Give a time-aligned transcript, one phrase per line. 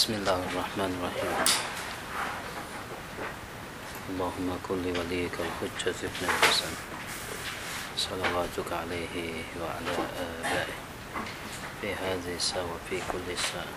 [0.00, 1.36] بسم الله الرحمن الرحيم.
[4.10, 6.72] اللهم كن لوليك الحجة ابن الحسن.
[8.08, 9.92] صلواتك عليه وعلى
[10.24, 10.76] آبائه.
[11.80, 13.76] في هذه الساعة وفي كل ساعة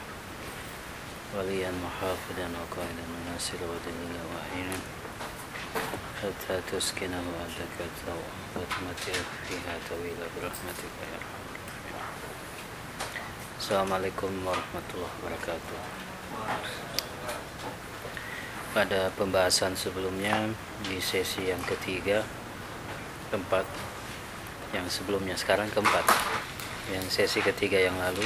[1.36, 4.80] وليا محافظا وقائدا وناصرا ودليلا وعينا
[6.24, 7.76] حتى تسكنه عندك
[8.56, 11.44] وتمتعه فيها طويلا برحمتك يا ارحم
[13.64, 16.03] Assalamualaikum warahmatullahi wabarakatuh
[18.74, 20.50] Pada pembahasan sebelumnya
[20.86, 22.26] Di sesi yang ketiga
[23.30, 23.66] Keempat
[24.74, 26.06] Yang sebelumnya sekarang keempat
[26.90, 28.26] Yang sesi ketiga yang lalu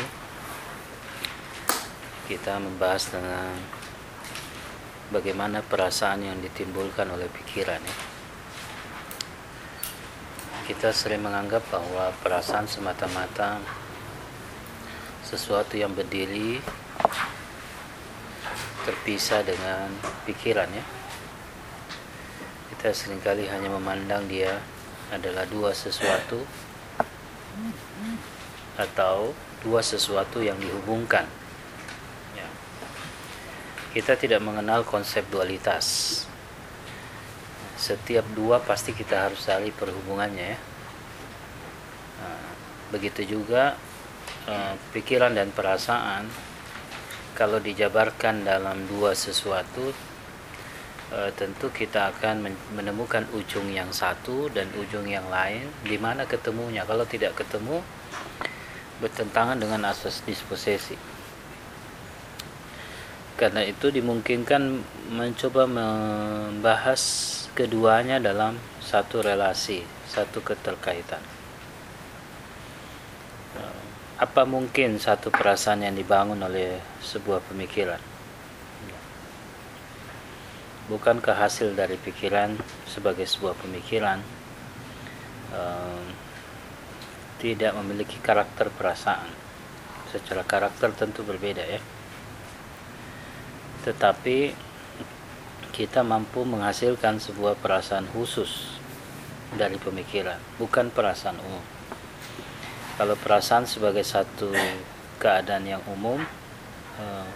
[2.32, 3.78] Kita membahas tentang
[5.08, 7.98] Bagaimana perasaan yang ditimbulkan oleh pikiran ya.
[10.68, 13.64] Kita sering menganggap bahwa perasaan semata-mata
[15.24, 16.60] sesuatu yang berdiri
[18.88, 19.92] terpisah dengan
[20.24, 20.86] pikiran ya.
[22.72, 24.64] Kita sering kali hanya memandang dia
[25.12, 26.40] adalah dua sesuatu
[28.80, 29.36] atau
[29.66, 31.26] dua sesuatu yang dihubungkan
[32.38, 32.48] ya.
[33.92, 36.24] kita tidak mengenal konsep dualitas.
[37.76, 40.60] Setiap dua pasti kita harus cari perhubungannya ya.
[42.24, 42.42] Nah,
[42.96, 43.76] begitu juga
[44.48, 46.24] Eh, pikiran dan perasaan
[47.38, 49.94] kalau dijabarkan dalam dua sesuatu
[51.14, 55.70] uh, tentu kita akan menemukan ujung yang satu dan ujung yang lain.
[55.86, 56.82] Di mana ketemunya?
[56.82, 57.86] Kalau tidak ketemu
[58.98, 60.98] bertentangan dengan asas disposisi.
[63.38, 64.82] Karena itu dimungkinkan
[65.14, 67.02] mencoba membahas
[67.54, 71.37] keduanya dalam satu relasi satu keterkaitan
[74.18, 78.02] apa mungkin satu perasaan yang dibangun oleh sebuah pemikiran?
[80.90, 82.58] Bukankah hasil dari pikiran
[82.90, 84.18] sebagai sebuah pemikiran
[85.54, 86.02] um,
[87.38, 89.30] tidak memiliki karakter perasaan?
[90.10, 91.82] Secara karakter tentu berbeda ya.
[93.86, 94.50] Tetapi
[95.70, 98.82] kita mampu menghasilkan sebuah perasaan khusus
[99.54, 101.77] dari pemikiran bukan perasaan umum
[102.98, 104.50] kalau perasaan sebagai satu
[105.22, 106.18] keadaan yang umum
[106.98, 107.30] uh,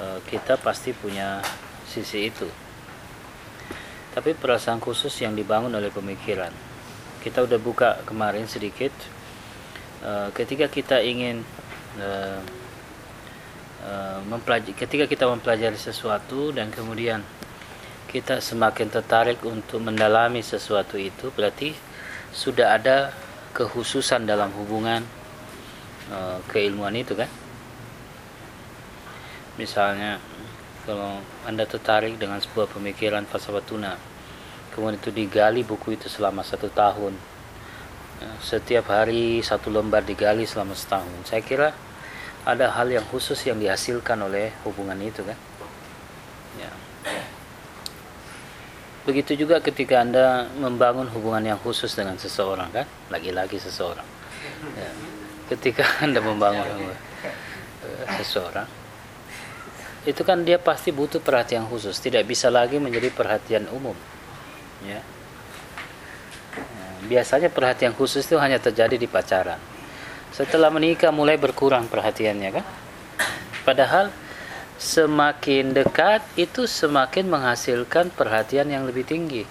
[0.00, 1.40] uh, kita pasti punya
[1.88, 2.44] sisi itu.
[4.12, 6.52] Tapi perasaan khusus yang dibangun oleh pemikiran.
[7.24, 8.92] Kita udah buka kemarin sedikit
[10.04, 11.42] uh, ketika kita ingin
[14.28, 17.26] mempelajari ketika kita mempelajari sesuatu dan kemudian
[18.06, 21.74] kita semakin tertarik untuk mendalami sesuatu itu berarti
[22.30, 23.10] sudah ada
[23.58, 25.02] kekhususan dalam hubungan
[26.14, 27.26] uh, keilmuan itu kan.
[29.58, 30.22] Misalnya
[30.86, 33.98] kalau anda tertarik dengan sebuah pemikiran falsafah tuna
[34.70, 37.18] kemudian itu digali buku itu selama satu tahun.
[38.22, 41.26] Uh, setiap hari satu lembar digali selama setahun.
[41.26, 41.74] Saya kira
[42.46, 45.38] ada hal yang khusus yang dihasilkan oleh hubungan itu kan.
[46.62, 46.70] Ya
[49.08, 54.04] Begitu juga ketika Anda membangun hubungan yang khusus dengan seseorang kan, lagi-lagi seseorang.
[54.76, 54.92] Ya.
[55.48, 58.68] Ketika Anda membangun uh, seseorang,
[60.04, 63.96] itu kan dia pasti butuh perhatian khusus, tidak bisa lagi menjadi perhatian umum.
[64.84, 65.00] Ya.
[66.60, 66.88] ya.
[67.08, 69.56] Biasanya perhatian khusus itu hanya terjadi di pacaran.
[70.36, 72.64] Setelah menikah mulai berkurang perhatiannya kan.
[73.64, 74.12] Padahal
[74.78, 79.42] semakin dekat itu semakin menghasilkan perhatian yang lebih tinggi.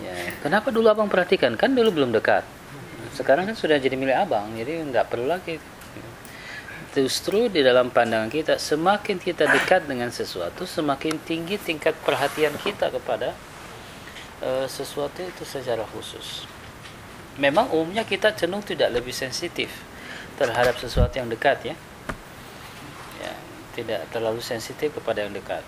[0.00, 1.60] Ya, kenapa dulu abang perhatikan?
[1.60, 2.44] Kan dulu belum dekat.
[3.12, 5.60] Sekarang kan sudah jadi milik abang, jadi nggak perlu lagi.
[6.96, 12.88] Justru di dalam pandangan kita, semakin kita dekat dengan sesuatu, semakin tinggi tingkat perhatian kita
[12.88, 13.36] kepada
[14.40, 16.48] uh, sesuatu itu secara khusus.
[17.36, 19.68] Memang umumnya kita cenderung tidak lebih sensitif
[20.40, 21.76] terhadap sesuatu yang dekat ya
[23.76, 25.60] tidak terlalu sensitif kepada yang dekat.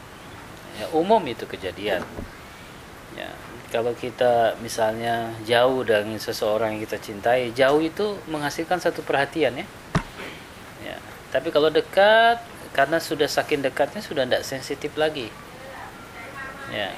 [0.81, 2.00] Ya, umum itu kejadian.
[3.12, 3.28] Ya,
[3.69, 9.66] kalau kita misalnya jauh dengan seseorang yang kita cintai, jauh itu menghasilkan satu perhatian ya.
[10.88, 10.96] ya.
[11.28, 12.40] Tapi kalau dekat,
[12.72, 15.28] karena sudah saking dekatnya sudah tidak sensitif lagi.
[16.72, 16.96] Ya.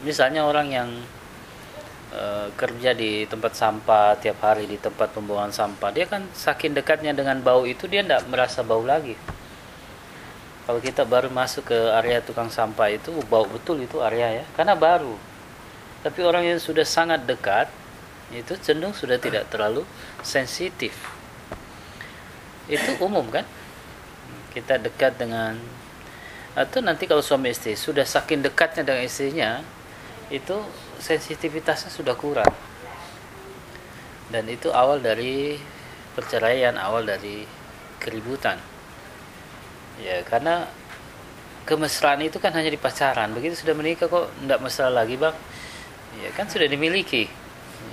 [0.00, 0.88] Misalnya orang yang
[2.16, 7.12] uh, kerja di tempat sampah tiap hari di tempat pembuangan sampah, dia kan saking dekatnya
[7.12, 9.39] dengan bau itu dia tidak merasa bau lagi
[10.70, 14.44] kalau kita baru masuk ke area tukang sampah itu bau betul itu area ya.
[14.54, 15.18] Karena baru.
[16.06, 17.66] Tapi orang yang sudah sangat dekat
[18.30, 19.82] itu cenderung sudah tidak terlalu
[20.22, 20.94] sensitif.
[22.70, 23.42] Itu umum kan?
[24.54, 25.58] Kita dekat dengan
[26.54, 29.50] atau nanti kalau suami istri sudah saking dekatnya dengan istrinya
[30.30, 30.54] itu
[31.02, 32.54] sensitivitasnya sudah kurang.
[34.30, 35.58] Dan itu awal dari
[36.14, 37.42] perceraian awal dari
[37.98, 38.69] keributan
[40.00, 40.66] ya karena
[41.68, 43.30] kemesraan itu kan hanya di pacaran.
[43.30, 45.36] Begitu sudah menikah kok tidak mesra lagi bang?
[46.18, 47.30] Ya kan sudah dimiliki.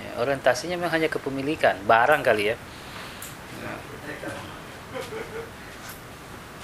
[0.01, 2.55] Ya, orientasinya memang hanya kepemilikan barang kali ya.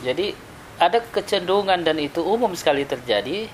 [0.04, 0.36] Jadi
[0.82, 3.48] ada kecenderungan dan itu umum sekali terjadi.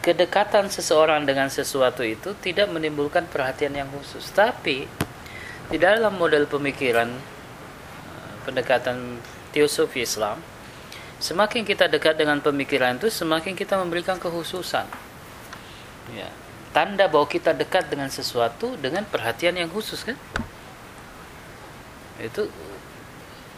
[0.00, 4.30] Kedekatan seseorang dengan sesuatu itu tidak menimbulkan perhatian yang khusus.
[4.30, 4.86] Tapi
[5.66, 9.18] di dalam model pemikiran eh, pendekatan
[9.50, 10.38] teosofi Islam
[11.18, 14.84] semakin kita dekat dengan pemikiran itu semakin kita memberikan kehususan.
[16.12, 16.28] Ya.
[16.76, 20.16] Tanda bahwa kita dekat dengan sesuatu dengan perhatian yang khusus kan?
[22.20, 22.52] Itu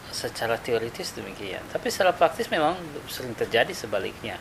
[0.09, 1.61] secara teoritis demikian.
[1.69, 2.79] Tapi secara praktis memang
[3.11, 4.39] sering terjadi sebaliknya.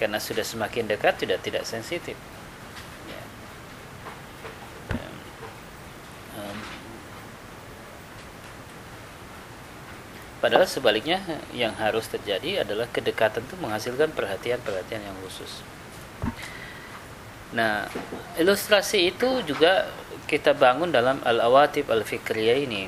[0.00, 2.16] Karena sudah semakin dekat tidak tidak sensitif
[3.04, 3.22] ya.
[10.40, 11.20] Padahal sebaliknya
[11.52, 15.60] yang harus terjadi adalah kedekatan itu menghasilkan perhatian-perhatian yang khusus
[17.52, 17.86] nah
[18.40, 19.90] ilustrasi itu juga
[20.30, 22.86] kita bangun dalam al-awatib al-fikriyah ini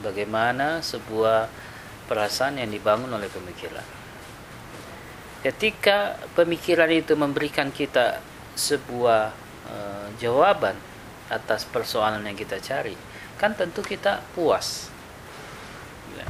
[0.00, 1.46] bagaimana sebuah
[2.10, 3.86] perasaan yang dibangun oleh pemikiran.
[5.46, 8.18] Ketika pemikiran itu memberikan kita
[8.58, 9.30] sebuah
[9.70, 9.76] e,
[10.18, 10.74] jawaban
[11.30, 12.98] atas persoalan yang kita cari,
[13.38, 14.90] kan tentu kita puas.
[16.18, 16.26] Ya.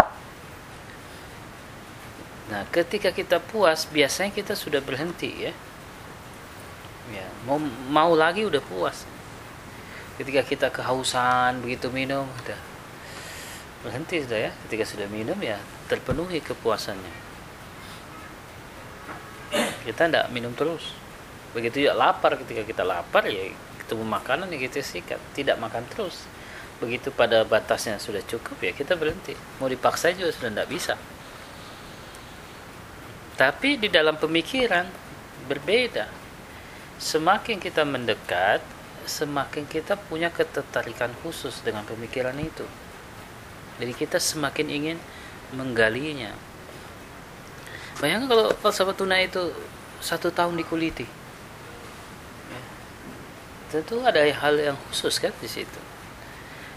[2.51, 5.55] Nah, ketika kita puas, biasanya kita sudah berhenti ya.
[7.15, 9.07] Ya, mau mau lagi udah puas.
[10.19, 12.59] Ketika kita kehausan begitu minum, udah
[13.87, 14.53] berhenti sudah ya.
[14.67, 17.31] Ketika sudah minum ya terpenuhi kepuasannya.
[19.87, 20.91] Kita tidak minum terus.
[21.55, 25.23] Begitu juga lapar ketika kita lapar ya ketemu makanan ya kita sikat.
[25.39, 26.27] Tidak makan terus.
[26.83, 29.39] Begitu pada batasnya sudah cukup ya kita berhenti.
[29.63, 30.95] Mau dipaksa juga sudah tidak bisa
[33.41, 34.85] tapi di dalam pemikiran
[35.49, 36.05] berbeda
[37.01, 38.61] semakin kita mendekat
[39.09, 42.69] semakin kita punya ketertarikan khusus dengan pemikiran itu
[43.81, 44.97] jadi kita semakin ingin
[45.57, 46.37] menggalinya.
[47.97, 49.57] Bayangkan kalau falsafah tuna itu
[50.05, 51.09] satu tahun dikuliti.
[52.53, 52.61] Ya.
[53.73, 55.81] Tentu ada hal yang khusus kan di situ.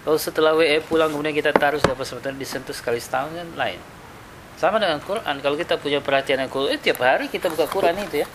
[0.03, 3.79] Kalau setelah WE pulang kemudian kita taruh dapat sebetulnya disentuh sekali setahun kan lain.
[4.63, 5.43] Sama dengan Quran.
[5.43, 8.27] Kalau kita punya perhatian yang Quran, eh, tiap hari kita buka Quran itu ya.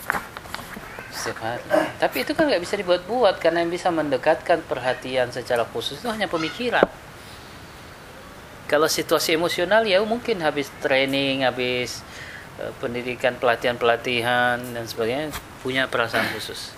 [1.09, 1.65] Setiap hari.
[1.97, 6.29] Tapi itu kan nggak bisa dibuat-buat karena yang bisa mendekatkan perhatian secara khusus itu hanya
[6.29, 6.85] pemikiran
[8.69, 12.05] kalau situasi emosional ya mungkin habis training habis
[12.61, 15.33] uh, pendidikan pelatihan pelatihan dan sebagainya
[15.65, 16.77] punya perasaan khusus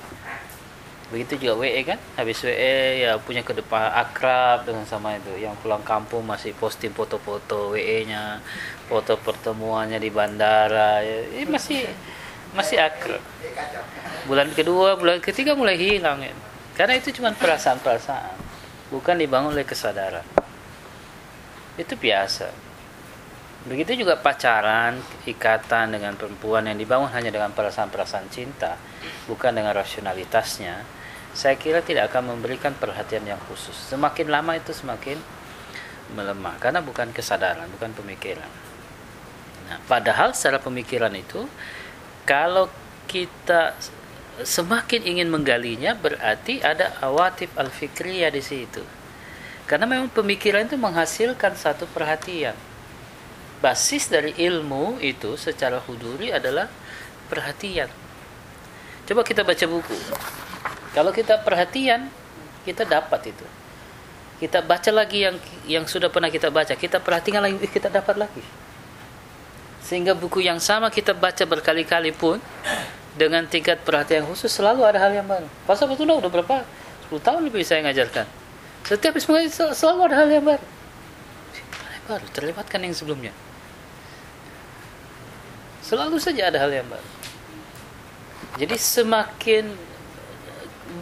[1.10, 5.58] begitu juga WE kan habis WE ya punya ke depan akrab dengan sama itu yang
[5.58, 8.38] pulang kampung masih posting foto-foto WE nya
[8.90, 10.98] foto pertemuannya di bandara.
[11.06, 11.86] Ya, masih
[12.50, 13.22] masih akrab.
[14.26, 16.34] Bulan kedua bulan ketiga mulai hilang ya.
[16.74, 18.34] karena itu cuma perasaan-perasaan
[18.90, 20.26] bukan dibangun oleh kesadaran.
[21.78, 22.50] Itu biasa.
[23.68, 24.96] Begitu juga pacaran
[25.28, 28.80] ikatan dengan perempuan yang dibangun hanya dengan perasaan-perasaan cinta
[29.28, 30.80] bukan dengan rasionalitasnya
[31.30, 33.76] saya kira tidak akan memberikan perhatian yang khusus.
[33.76, 35.20] Semakin lama itu semakin
[36.16, 38.69] melemah karena bukan kesadaran bukan pemikiran
[39.70, 41.46] nah padahal secara pemikiran itu
[42.26, 42.66] kalau
[43.06, 43.78] kita
[44.42, 48.82] semakin ingin menggalinya berarti ada awatif al-fikriyah di situ
[49.70, 52.58] karena memang pemikiran itu menghasilkan satu perhatian.
[53.62, 56.66] Basis dari ilmu itu secara huduri adalah
[57.30, 57.86] perhatian.
[59.06, 59.94] Coba kita baca buku.
[60.90, 62.10] Kalau kita perhatian,
[62.66, 63.46] kita dapat itu.
[64.42, 65.38] Kita baca lagi yang
[65.70, 68.42] yang sudah pernah kita baca, kita perhatikan lagi, kita dapat lagi.
[69.90, 72.38] Sehingga buku yang sama kita baca berkali-kali pun
[73.18, 75.50] dengan tingkat perhatian khusus selalu ada hal yang baru.
[75.66, 76.62] Pasal betul udah berapa?
[77.10, 78.40] 10 tahun lebih saya ngajarkan
[78.86, 80.66] setiap mengaji selalu ada hal yang baru.
[82.08, 83.32] Baru terlewatkan yang sebelumnya.
[85.84, 87.08] Selalu saja ada hal yang baru.
[88.58, 89.70] Jadi semakin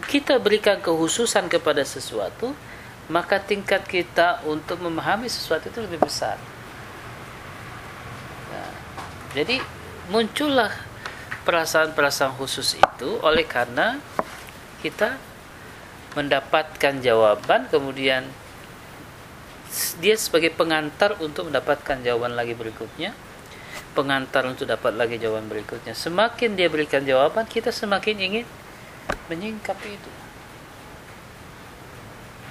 [0.05, 2.53] kita berikan kehususan kepada sesuatu,
[3.09, 6.37] maka tingkat kita untuk memahami sesuatu itu lebih besar.
[9.37, 9.61] Jadi
[10.09, 10.73] muncullah
[11.45, 14.01] perasaan-perasaan khusus itu oleh karena
[14.81, 15.17] kita
[16.17, 18.25] mendapatkan jawaban kemudian
[20.01, 23.13] dia sebagai pengantar untuk mendapatkan jawaban lagi berikutnya
[23.93, 25.91] pengantar untuk dapat lagi jawaban berikutnya.
[25.97, 28.45] Semakin dia berikan jawaban, kita semakin ingin
[29.27, 30.11] menyingkap itu.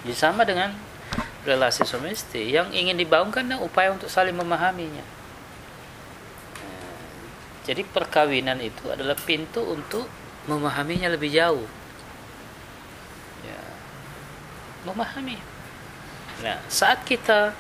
[0.07, 0.75] Jadi sama dengan
[1.43, 5.18] relasi suami istri yang ingin dibangunkan upaya untuk saling memahaminya.
[7.69, 10.09] Jadi perkawinan itu adalah pintu untuk
[10.49, 11.69] memahaminya lebih jauh.
[13.45, 13.63] Ya.
[14.89, 15.37] Memahami.
[16.41, 17.53] Nah, saat kita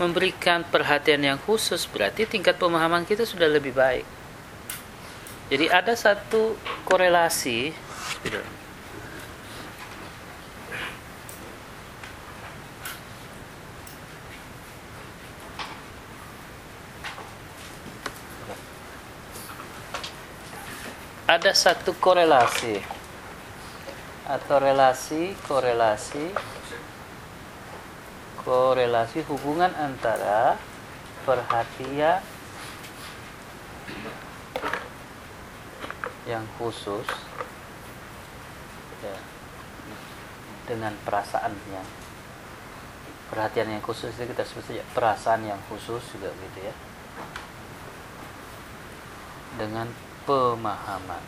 [0.00, 4.08] memberikan perhatian yang khusus berarti tingkat pemahaman kita sudah lebih baik.
[5.52, 6.56] Jadi ada satu
[6.88, 7.76] korelasi
[21.30, 22.82] ada satu korelasi.
[24.26, 26.34] Atau relasi korelasi
[28.42, 30.58] korelasi hubungan antara
[31.22, 32.18] perhatian
[36.26, 37.06] yang khusus
[39.02, 39.18] ya,
[40.66, 41.86] dengan perasaan yang
[43.28, 46.74] perhatian yang khusus itu kita sebut saja perasaan yang khusus juga gitu ya.
[49.58, 49.90] Dengan
[50.24, 51.22] pemahaman.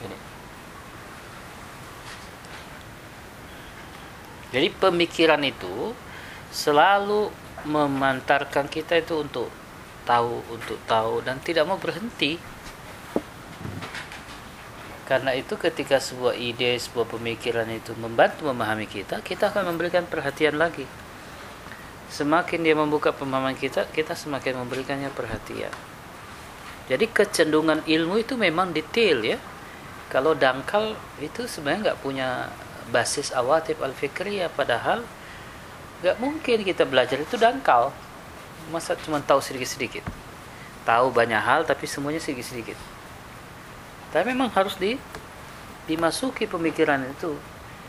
[0.00, 0.18] Ini.
[4.50, 5.94] Jadi pemikiran itu
[6.50, 7.30] selalu
[7.68, 9.48] memantarkan kita itu untuk
[10.08, 12.40] tahu, untuk tahu dan tidak mau berhenti.
[15.06, 20.54] Karena itu ketika sebuah ide, sebuah pemikiran itu membantu memahami kita, kita akan memberikan perhatian
[20.54, 20.86] lagi
[22.10, 25.70] semakin dia membuka pemahaman kita, kita semakin memberikannya perhatian.
[26.90, 29.38] Jadi kecenderungan ilmu itu memang detail ya.
[30.10, 32.50] Kalau dangkal itu sebenarnya nggak punya
[32.90, 35.06] basis awatif al-fikriyah padahal
[36.02, 37.94] nggak mungkin kita belajar itu dangkal.
[38.74, 40.02] Masa cuma tahu sedikit-sedikit.
[40.82, 42.74] Tahu banyak hal tapi semuanya sedikit-sedikit.
[44.10, 44.98] Tapi memang harus di
[45.86, 47.38] dimasuki pemikiran itu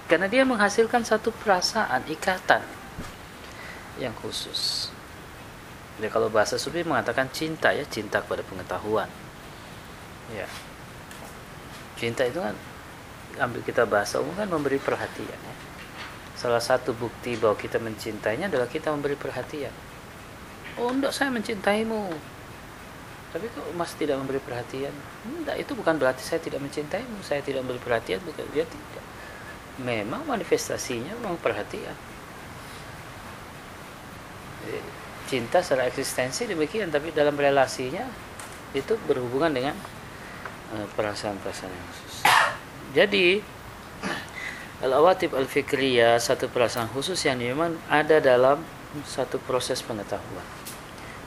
[0.06, 2.81] karena dia menghasilkan satu perasaan, ikatan
[4.00, 4.92] yang khusus.
[6.00, 9.10] Jadi kalau bahasa sufi mengatakan cinta ya, cinta kepada pengetahuan.
[10.32, 10.48] Ya.
[12.00, 12.56] Cinta itu kan
[13.40, 15.56] ambil kita bahasa umum kan memberi perhatian ya.
[16.40, 19.70] Salah satu bukti bahwa kita mencintainya adalah kita memberi perhatian.
[20.80, 22.10] Oh, enggak saya mencintaimu.
[23.32, 24.92] Tapi kok Mas tidak memberi perhatian?
[25.24, 29.06] Enggak, itu bukan berarti saya tidak mencintaimu, saya tidak memberi perhatian, bukan dia tidak.
[29.80, 31.96] Memang manifestasinya memang perhatian
[35.32, 38.04] cinta secara eksistensi demikian tapi dalam relasinya
[38.76, 39.76] itu berhubungan dengan
[40.76, 42.16] eh, perasaan-perasaan yang khusus.
[42.92, 43.26] Jadi
[44.84, 48.60] al-awatib al-fikriyah satu perasaan khusus yang memang ada dalam
[49.08, 50.44] satu proses pengetahuan.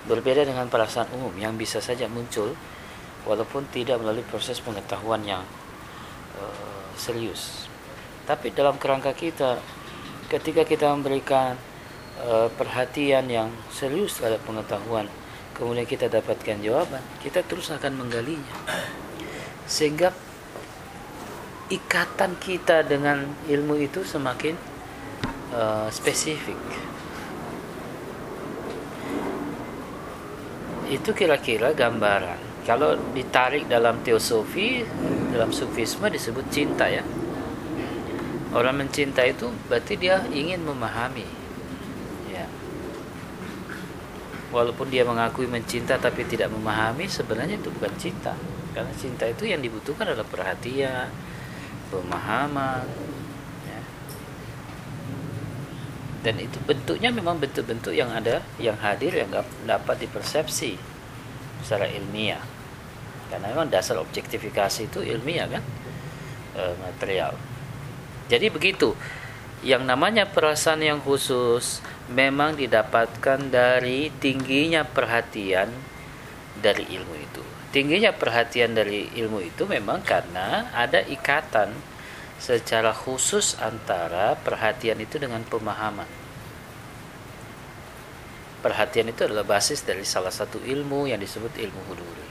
[0.05, 2.53] Berbeda dengan perasaan umum yang bisa saja muncul
[3.25, 5.41] walaupun tidak melalui proses pengetahuan yang
[6.37, 7.65] uh, serius.
[8.29, 9.57] Tapi dalam kerangka kita
[10.29, 11.57] ketika kita memberikan
[12.15, 15.11] Eh, perhatian yang serius terhadap pengetahuan.
[15.51, 17.03] Kemudian kita dapatkan jawaban.
[17.19, 18.55] Kita terus akan menggalinya.
[19.67, 20.15] Sehingga
[21.75, 24.55] ikatan kita dengan ilmu itu semakin
[25.51, 26.59] uh, spesifik.
[30.87, 32.63] Itu kira-kira gambaran.
[32.63, 34.87] Kalau ditarik dalam teosofi
[35.35, 37.03] dalam sufisme disebut cinta ya.
[38.55, 41.44] Orang mencinta itu berarti dia ingin memahami
[44.55, 48.39] walaupun dia mengakui mencinta tapi tidak memahami sebenarnya itu bukan cinta.
[48.71, 51.11] Karena cinta itu yang dibutuhkan adalah perhatian
[51.91, 52.87] pemahaman
[53.67, 53.83] ya.
[56.27, 59.31] dan itu bentuknya memang bentuk-bentuk yang ada yang hadir yang
[59.67, 60.79] dapat dipersepsi
[61.67, 62.43] secara ilmiah.
[63.31, 65.63] Karena memang dasar objektifikasi itu ilmiah kan
[66.55, 67.35] e, material.
[68.31, 68.95] Jadi begitu
[69.65, 71.81] yang namanya perasaan yang khusus
[72.13, 75.73] memang didapatkan dari tingginya perhatian
[76.61, 77.41] dari ilmu itu.
[77.73, 81.73] Tingginya perhatian dari ilmu itu memang karena ada ikatan
[82.37, 86.07] secara khusus antara perhatian itu dengan pemahaman.
[88.61, 92.29] Perhatian itu adalah basis dari salah satu ilmu yang disebut ilmu huduri.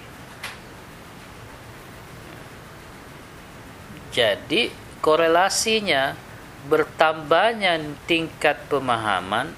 [4.13, 4.70] Jadi
[5.02, 6.23] korelasinya
[6.67, 9.51] bertambahnya tingkat pemahaman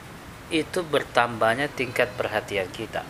[0.49, 3.01] itu bertambahnya tingkat perhatian kita.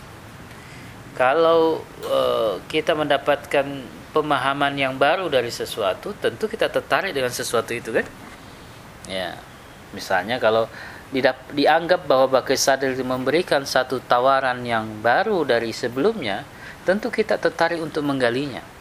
[1.16, 2.20] Kalau e,
[2.68, 3.64] kita mendapatkan
[4.12, 8.04] pemahaman yang baru dari sesuatu, tentu kita tertarik dengan sesuatu itu kan?
[9.08, 9.36] Ya.
[9.92, 10.68] Misalnya kalau
[11.54, 16.44] dianggap bahwa Bakir Sadil memberikan satu tawaran yang baru dari sebelumnya,
[16.84, 18.75] tentu kita tertarik untuk menggalinya.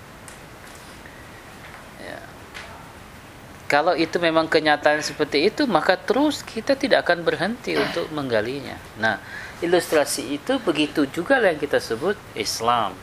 [3.66, 8.78] Kalau itu memang kenyataan seperti itu, maka terus kita tidak akan berhenti untuk menggalinya.
[9.02, 9.18] Nah,
[9.66, 12.94] ilustrasi itu begitu juga yang kita sebut Islam.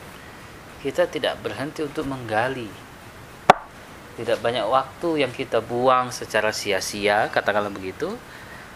[0.78, 2.70] Kita tidak berhenti untuk menggali.
[4.14, 8.14] Tidak banyak waktu yang kita buang secara sia-sia, katakanlah begitu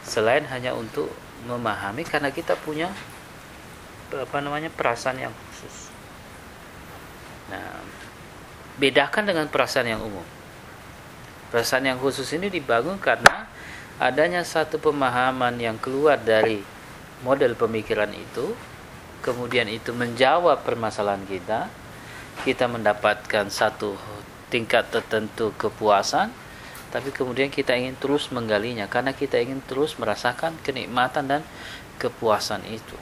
[0.02, 1.10] selain hanya untuk
[1.46, 2.90] memahami karena kita punya
[4.10, 5.90] apa namanya perasaan yang khusus.
[7.50, 7.78] Nah,
[8.78, 10.35] bedakan dengan perasaan yang umum.
[11.50, 13.46] Perasaan yang khusus ini dibangun karena
[13.96, 16.60] adanya satu pemahaman yang keluar dari
[17.24, 18.52] model pemikiran itu,
[19.24, 21.70] kemudian itu menjawab permasalahan kita,
[22.44, 23.96] kita mendapatkan satu
[24.52, 26.28] tingkat tertentu kepuasan,
[26.92, 31.42] tapi kemudian kita ingin terus menggalinya karena kita ingin terus merasakan kenikmatan dan
[31.96, 32.96] kepuasan itu.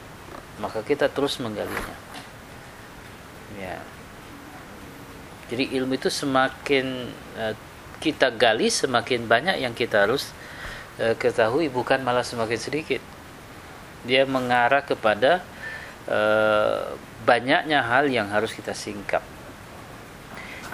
[0.62, 1.98] Maka kita terus menggalinya.
[3.58, 3.82] Ya.
[5.50, 7.54] Jadi ilmu itu semakin uh,
[8.04, 10.36] kita gali semakin banyak yang kita harus
[11.00, 13.00] uh, ketahui bukan malah semakin sedikit
[14.04, 15.40] dia mengarah kepada
[16.04, 16.92] uh,
[17.24, 19.24] banyaknya hal yang harus kita singkap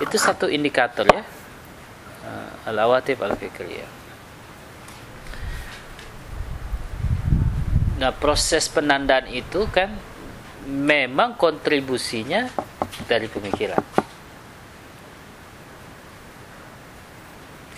[0.03, 1.23] itu satu indikator ya
[2.69, 3.91] al-awatif al-fikriyah.
[8.01, 9.93] Nah, proses penandaan itu kan
[10.65, 12.49] memang kontribusinya
[13.05, 13.81] dari pemikiran.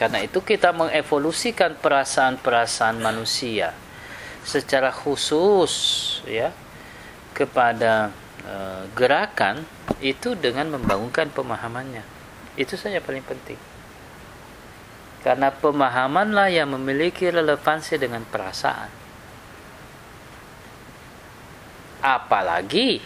[0.00, 3.76] Karena itu kita mengevolusikan perasaan-perasaan manusia
[4.42, 5.72] secara khusus
[6.26, 6.50] ya
[7.32, 8.10] kepada
[8.42, 8.54] e,
[8.98, 9.62] gerakan
[10.02, 12.02] itu dengan membangunkan pemahamannya.
[12.58, 13.60] Itu saja paling penting.
[15.22, 18.90] Karena pemahamanlah yang memiliki relevansi dengan perasaan.
[22.02, 22.98] Apalagi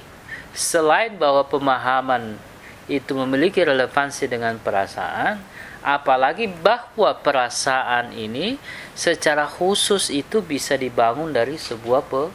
[0.56, 2.40] selain bahwa pemahaman
[2.88, 5.36] itu memiliki relevansi dengan perasaan,
[5.86, 8.58] apalagi bahwa perasaan ini
[8.98, 12.26] secara khusus itu bisa dibangun dari sebuah pe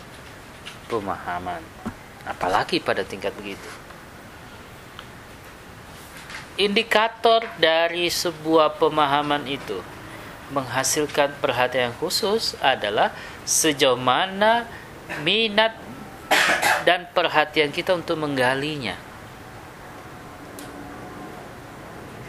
[0.87, 1.59] pemahaman.
[2.23, 3.81] Apalagi pada tingkat begitu
[6.61, 9.79] indikator dari sebuah pemahaman itu
[10.53, 13.15] menghasilkan perhatian khusus adalah
[13.47, 14.67] sejauh mana
[15.25, 15.73] minat
[16.83, 18.93] dan perhatian kita untuk menggalinya.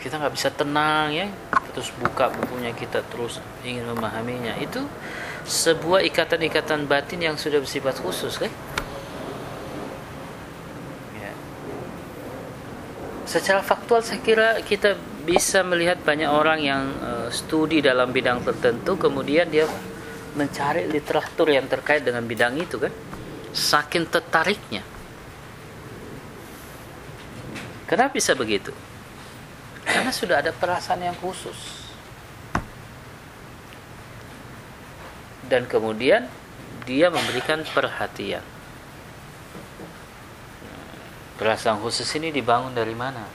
[0.03, 1.31] Kita nggak bisa tenang ya,
[1.71, 4.59] terus buka bukunya kita terus ingin memahaminya.
[4.59, 4.83] Itu
[5.47, 8.51] sebuah ikatan-ikatan batin yang sudah bersifat khusus kan?
[13.33, 14.93] secara faktual saya kira kita
[15.25, 19.65] bisa melihat banyak orang yang uh, studi dalam bidang tertentu kemudian dia
[20.37, 22.93] mencari literatur yang terkait dengan bidang itu kan?
[23.57, 24.85] Saking tertariknya.
[27.89, 28.92] Kenapa bisa begitu
[29.87, 31.89] karena sudah ada perasaan yang khusus
[35.47, 36.31] dan kemudian
[36.87, 38.43] dia memberikan perhatian
[41.43, 43.27] Perasaan khusus ini dibangun dari mana?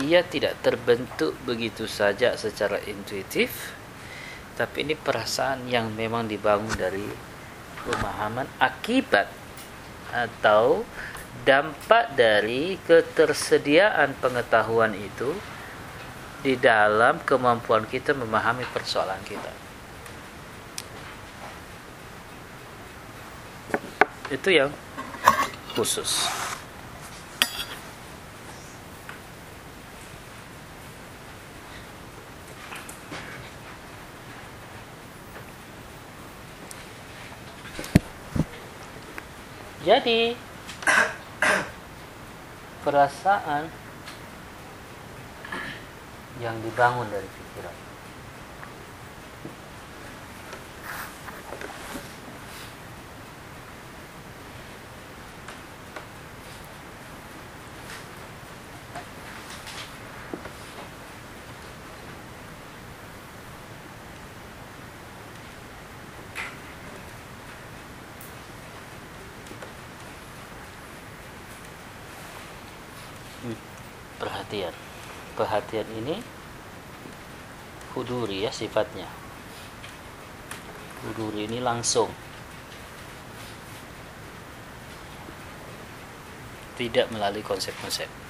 [0.00, 3.76] Dia tidak terbentuk begitu saja secara intuitif,
[4.56, 7.04] tapi ini perasaan yang memang dibangun dari
[7.84, 9.28] pemahaman akibat
[10.08, 10.88] atau
[11.42, 15.32] dampak dari ketersediaan pengetahuan itu
[16.44, 19.62] di dalam kemampuan kita memahami persoalan kita.
[24.32, 24.72] itu yang
[25.76, 26.24] khusus
[39.84, 40.32] jadi
[42.86, 43.68] perasaan
[46.40, 47.81] yang dibangun dari pikiran
[74.22, 74.74] perhatian.
[75.34, 76.22] Perhatian ini
[77.98, 79.10] huduri ya sifatnya.
[81.02, 82.08] Huduri ini langsung.
[86.78, 88.21] Tidak melalui konsep-konsep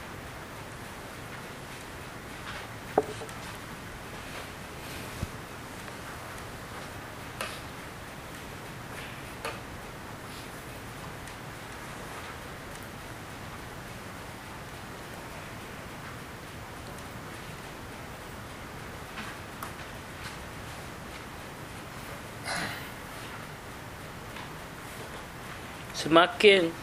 [26.03, 26.75] semakin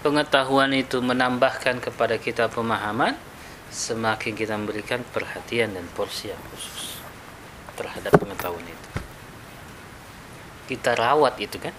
[0.00, 3.12] pengetahuan itu menambahkan kepada kita pemahaman
[3.68, 6.96] semakin kita memberikan perhatian dan porsi yang khusus
[7.76, 8.88] terhadap pengetahuan itu.
[10.72, 11.72] Kita rawat itu kan?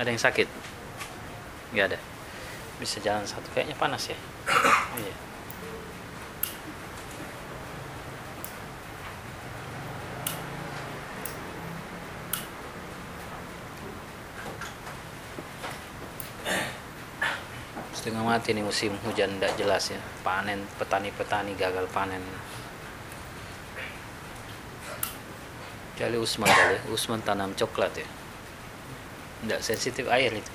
[0.00, 0.48] Ada yang sakit?
[1.76, 1.98] Nggak ada.
[2.80, 3.44] Bisa jalan satu.
[3.52, 4.16] Kayaknya panas ya.
[4.96, 5.30] Iya
[18.00, 19.98] setengah mati nih musim hujan tidak jelas ya.
[20.22, 22.22] Panen petani-petani gagal panen.
[25.98, 28.06] Kali Usman kali Usman tanam coklat ya.
[29.42, 30.46] Tidak sensitif air itu.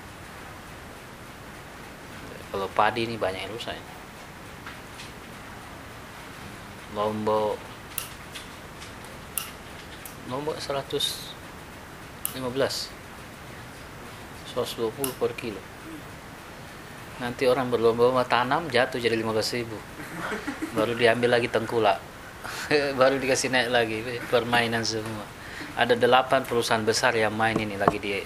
[2.56, 3.76] Kalau padi ini banyak yang rusak
[6.96, 7.60] lombok.
[10.32, 12.40] Lombok 115 120
[15.20, 15.75] per kilo
[17.20, 19.78] nanti orang berlomba-lomba tanam jatuh jadi 15 ribu.
[20.76, 22.00] Baru diambil lagi tengkulak.
[23.00, 23.98] Baru dikasih naik lagi
[24.28, 25.24] permainan semua.
[25.76, 28.20] Ada delapan perusahaan besar yang main ini lagi di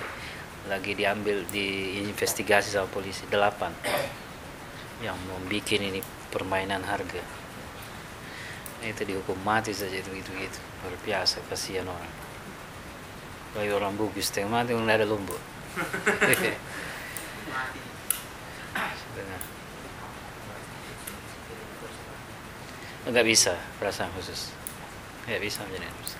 [0.70, 3.26] lagi diambil di investigasi sama polisi.
[3.30, 3.74] Delapan
[5.06, 7.22] yang membuat ini permainan harga.
[8.80, 10.60] Itu dihukum mati saja itu itu itu.
[10.86, 12.14] Luar biasa kasihan orang.
[13.50, 15.42] Bagi orang bugis tengah mati nggak ada lombok
[23.10, 24.54] nggak bisa perasaan khusus
[25.26, 26.20] nggak bisa menjadi khusus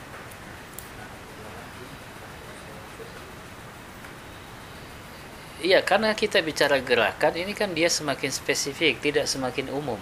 [5.60, 10.00] Iya, karena kita bicara gerakan ini kan dia semakin spesifik, tidak semakin umum.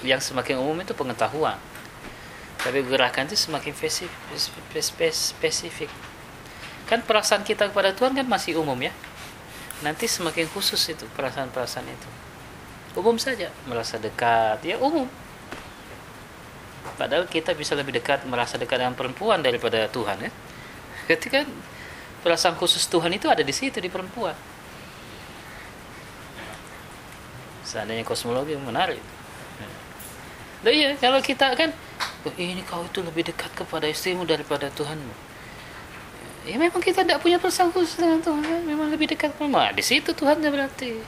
[0.00, 1.60] Yang semakin umum itu pengetahuan.
[2.64, 3.76] Tapi gerakan itu semakin
[5.12, 5.92] spesifik.
[6.88, 8.88] Kan perasaan kita kepada Tuhan kan masih umum ya.
[9.82, 12.08] Nanti semakin khusus itu perasaan-perasaan itu.
[12.94, 15.10] Umum saja, merasa dekat, ya umum.
[16.94, 20.30] Padahal kita bisa lebih dekat merasa dekat dengan perempuan daripada Tuhan ya.
[21.10, 21.42] Ketika
[22.22, 24.36] perasaan khusus Tuhan itu ada di situ di perempuan.
[27.66, 29.02] Seandainya kosmologi menarik.
[30.64, 31.76] Nah, iya, kalau kita kan
[32.24, 35.12] oh, ini kau itu lebih dekat kepada istrimu daripada Tuhanmu.
[36.44, 39.72] Ya memang kita tidak punya perasaan khusus dengan Tuhan, memang lebih dekat sama.
[39.72, 41.00] Di situ Tuhannya berarti.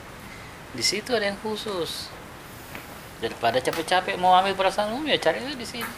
[0.73, 2.09] Di situ ada yang khusus.
[3.21, 5.93] Daripada capek-capek mau ambil perasaan umum ya cari di sini.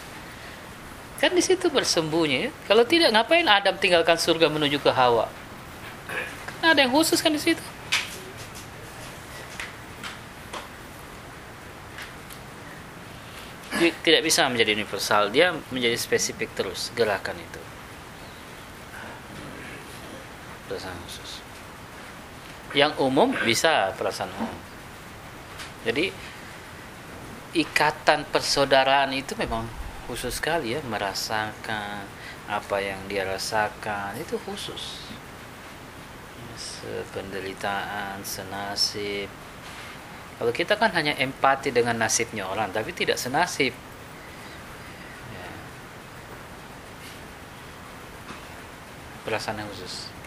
[1.23, 2.49] Kan di situ bersembunyi ya.
[2.67, 5.31] kalau tidak ngapain Adam tinggalkan surga menuju ke Hawa?
[6.59, 7.63] Kan ada yang khusus kan di situ.
[13.79, 15.31] Tidak bisa menjadi universal.
[15.31, 17.68] Dia menjadi spesifik terus gerakan itu
[20.69, 21.41] perasaan khusus.
[22.77, 24.53] Yang umum bisa perasaan umum.
[25.81, 26.13] Jadi
[27.57, 29.65] ikatan persaudaraan itu memang
[30.05, 32.05] khusus sekali ya merasakan
[32.45, 35.01] apa yang dia rasakan itu khusus.
[36.59, 39.31] Sependeritaan senasib.
[40.37, 43.73] Kalau kita kan hanya empati dengan nasibnya orang tapi tidak senasib.
[45.33, 45.49] Ya.
[49.23, 50.18] perasaan yang khusus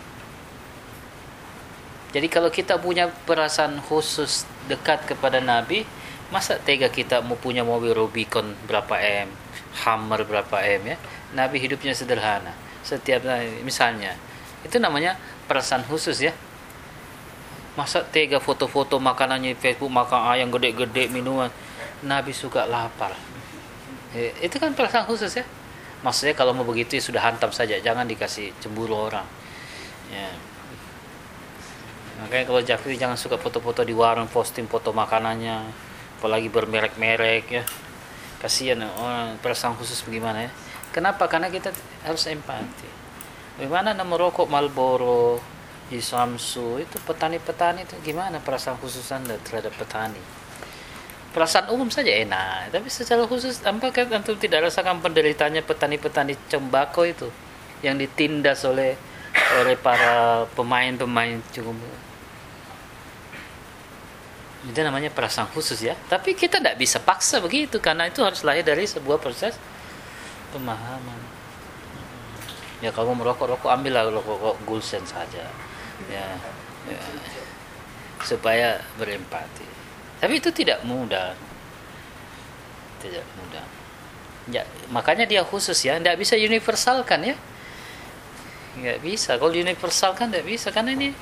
[2.13, 5.89] jadi kalau kita punya perasaan khusus dekat kepada Nabi
[6.33, 10.97] masa tega kita mau punya mobil Rubicon berapa M Hammer berapa M ya?
[11.33, 12.53] Nabi hidupnya sederhana.
[12.85, 13.25] Setiap
[13.65, 14.13] misalnya
[14.63, 15.17] itu namanya
[15.49, 16.33] perasaan khusus ya.
[17.73, 21.49] Masa tega foto-foto makanannya di Facebook makan ayam gede-gede minuman.
[22.05, 23.17] Nabi suka lapar.
[24.13, 25.45] Eh, itu kan perasaan khusus ya.
[26.05, 29.25] Maksudnya kalau mau begitu ya sudah hantam saja jangan dikasih cemburu orang.
[30.13, 30.52] Ya
[32.21, 35.71] makanya kalau Jafri jangan suka foto-foto di warung posting foto makanannya
[36.21, 37.65] apalagi bermerek-merek ya.
[38.43, 40.51] Kasihan orang perasaan khusus bagaimana ya.
[40.93, 41.31] Kenapa?
[41.31, 41.73] Karena kita
[42.05, 42.91] harus empati.
[43.57, 45.39] Bagaimana nama rokok Marlboro
[45.93, 50.19] di Samsu itu petani-petani itu gimana perasaan khusus anda terhadap petani?
[51.37, 57.29] Perasaan umum saja enak tapi secara khusus apakah antum tidak rasakan penderitanya petani-petani cembako itu
[57.85, 58.97] yang ditindas oleh
[59.33, 61.77] oleh para pemain-pemain cukup.
[64.63, 65.99] Itu namanya perasaan khusus ya.
[66.07, 69.59] Tapi kita tidak bisa paksa begitu karena itu harus lahir dari sebuah proses
[70.55, 71.21] pemahaman.
[72.79, 75.47] Ya kalau merokok rokok ambillah rokok gulsen saja.
[76.11, 76.27] Ya,
[76.87, 77.01] ya.
[78.23, 79.67] Supaya berempati.
[80.23, 81.35] Tapi itu tidak mudah.
[83.03, 83.67] Tidak mudah.
[84.51, 85.99] Ya, makanya dia khusus ya.
[85.99, 87.35] Tidak bisa universal kan ya
[88.79, 89.37] nggak bisa.
[89.37, 90.73] Kalau universal kan tidak bisa.
[90.73, 91.13] Karena ini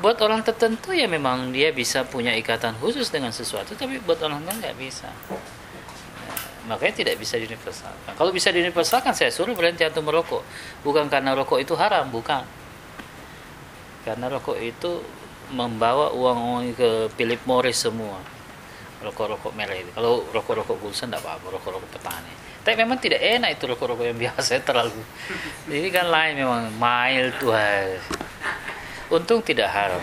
[0.00, 4.48] buat orang tertentu ya memang dia bisa punya ikatan khusus dengan sesuatu tapi buat orang
[4.48, 5.12] lain nggak bisa.
[5.28, 6.32] Ya,
[6.72, 10.40] makanya tidak bisa universalkan kalau bisa diuniversalkan saya suruh berhenti atau merokok.
[10.80, 12.48] Bukan karena rokok itu haram bukan.
[14.08, 15.04] Karena rokok itu
[15.52, 18.16] membawa uang-uang ke Philip Morris semua.
[19.04, 19.92] Rokok-rokok merah itu.
[19.92, 21.60] Kalau rokok-rokok Gulsen tidak apa-apa.
[21.60, 25.00] Rokok-rokok petani tapi memang tidak enak itu rokok-rokok yang biasa terlalu
[25.68, 27.56] ini kan lain memang mild tuh
[29.10, 30.00] untung tidak haram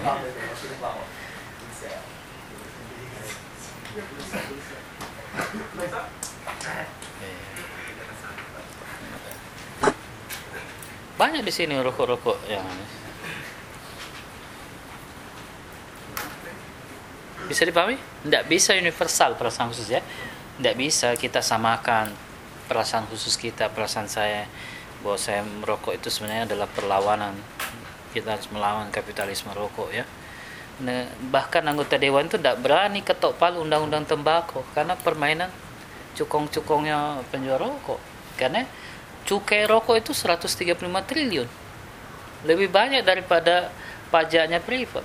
[11.17, 12.65] banyak di sini rokok-rokok yang
[17.47, 17.95] Bisa dipahami?
[17.95, 20.03] Tidak bisa universal perasaan khusus ya.
[20.59, 22.26] Tidak bisa kita samakan
[22.67, 24.45] perasaan khusus kita, perasaan saya
[25.01, 27.33] bahwa saya merokok itu sebenarnya adalah perlawanan.
[28.11, 30.05] Kita harus melawan kapitalisme rokok ya.
[30.83, 35.49] Nah, bahkan anggota dewan itu tidak berani ketok palu undang-undang tembakau karena permainan
[36.13, 37.97] cukong-cukongnya penjual rokok.
[38.37, 38.67] Karena
[39.25, 40.77] cukai rokok itu 135
[41.07, 41.49] triliun.
[42.45, 43.73] Lebih banyak daripada
[44.11, 45.03] pajaknya privat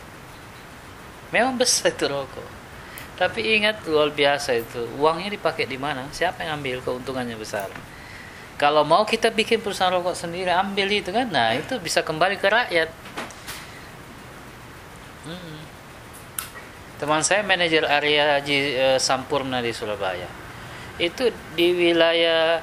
[1.35, 2.62] memang besar itu rokok
[3.22, 4.82] tapi ingat luar biasa itu.
[4.98, 6.11] Uangnya dipakai di mana?
[6.11, 7.70] Siapa yang ambil keuntungannya besar?
[8.58, 11.30] Kalau mau kita bikin perusahaan rokok sendiri ambil itu kan?
[11.30, 12.90] Nah itu bisa kembali ke rakyat.
[15.22, 15.62] Hmm.
[16.98, 20.26] teman saya manajer area Haji e, Sampurna di Surabaya.
[20.98, 22.62] Itu di wilayah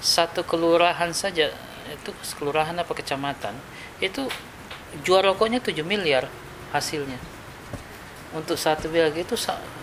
[0.00, 1.52] satu kelurahan saja.
[1.92, 3.52] Itu kelurahan apa kecamatan?
[4.00, 4.28] Itu
[5.04, 6.28] jual rokoknya 7 miliar
[6.72, 7.37] hasilnya
[8.36, 9.36] untuk satu bilang itu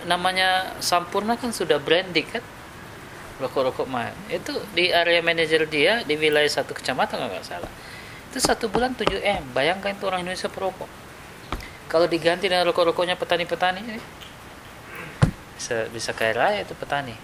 [0.06, 2.44] namanya Sampurna kan sudah branding kan?
[3.42, 4.14] Rokok-rokok mah.
[4.30, 7.72] Itu di area manajer dia di wilayah satu kecamatan nggak salah.
[8.30, 9.44] Itu satu bulan 7 m.
[9.52, 10.88] Bayangkan itu orang Indonesia perokok.
[11.90, 13.82] Kalau diganti dengan rokok-rokoknya petani-petani
[15.56, 17.16] bisa bisa kaya raya itu petani.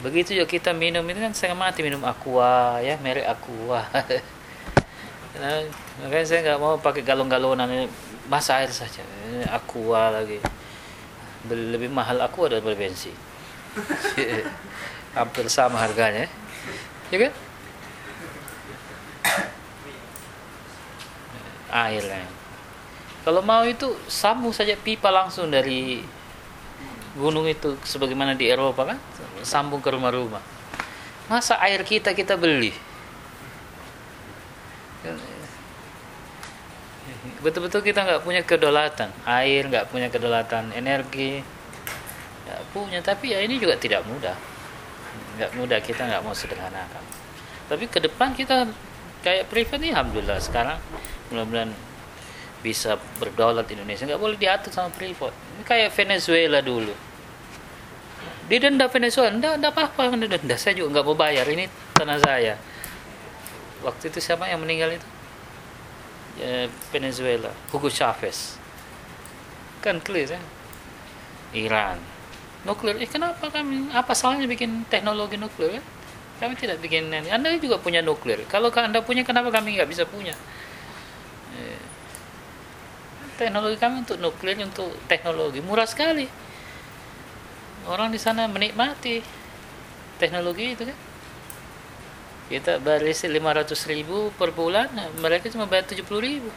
[0.00, 3.84] Begitu juga kita minum itu kan saya mati minum aqua ya merek aqua.
[5.36, 5.60] Nah,
[6.00, 7.68] makanya saya nggak mau pakai galon-galonan
[8.26, 9.02] masa air saja.
[9.50, 10.38] Aqua lagi.
[11.46, 13.14] Lebih mahal aqua daripada bensin.
[15.16, 16.28] Hampir sama harganya.
[17.10, 17.32] Ya kan?
[21.66, 22.36] Air lah
[23.26, 25.98] kalau mau itu sambung saja pipa langsung dari
[27.18, 29.02] gunung itu sebagaimana di Eropa kan?
[29.42, 30.38] Sambung ke rumah-rumah.
[31.26, 32.70] Masa air kita kita beli
[37.46, 39.14] betul-betul kita nggak punya kedaulatan.
[39.22, 41.38] Air nggak punya kedaulatan energi.
[42.42, 42.98] Nggak punya.
[42.98, 44.34] Tapi ya ini juga tidak mudah.
[45.38, 45.78] Nggak mudah.
[45.78, 47.02] Kita nggak mau sederhanakan.
[47.70, 48.66] Tapi ke depan kita
[49.22, 50.42] kayak privat ini alhamdulillah.
[50.42, 50.82] Sekarang
[51.30, 51.70] mudah-mudahan
[52.66, 54.02] bisa berdaulat Indonesia.
[54.02, 56.94] Nggak boleh diatur sama privat ini kayak Venezuela dulu.
[58.50, 59.30] Didenda Venezuela.
[59.30, 60.18] Enggak enggak apa-apa.
[60.18, 61.46] Denda saya juga nggak mau bayar.
[61.46, 62.58] Ini tanah saya.
[63.86, 65.06] Waktu itu siapa yang meninggal itu
[66.36, 68.60] Eh, Venezuela, Hugo Chavez.
[69.80, 70.40] Kan clear ya.
[71.56, 71.96] Iran.
[72.66, 72.98] Nuklir.
[73.00, 73.88] Eh kenapa kami?
[73.94, 75.80] Apa salahnya bikin teknologi nuklir?
[75.80, 75.82] Ya?
[76.36, 77.32] Kami tidak bikin ini.
[77.32, 78.44] Anda juga punya nuklir.
[78.52, 80.36] Kalau Anda punya, kenapa kami nggak bisa punya?
[81.56, 81.80] Eh,
[83.40, 86.28] teknologi kami untuk nuklir, untuk teknologi murah sekali.
[87.88, 89.22] Orang di sana menikmati
[90.18, 90.98] teknologi itu kan
[92.46, 94.86] kita listrik 500 ribu per bulan
[95.18, 96.50] mereka cuma bayar 70 ribu.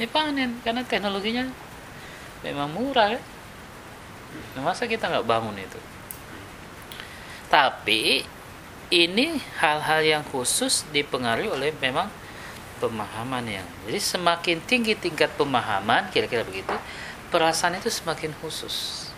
[0.00, 1.44] Ini panen karena teknologinya
[2.40, 3.18] memang murah
[4.56, 5.80] nah, masa kita nggak bangun itu?
[7.52, 8.24] Tapi
[8.88, 12.08] ini hal-hal yang khusus dipengaruhi oleh memang
[12.80, 16.72] pemahaman yang jadi semakin tinggi tingkat pemahaman kira-kira begitu
[17.28, 19.08] perasaan itu semakin khusus.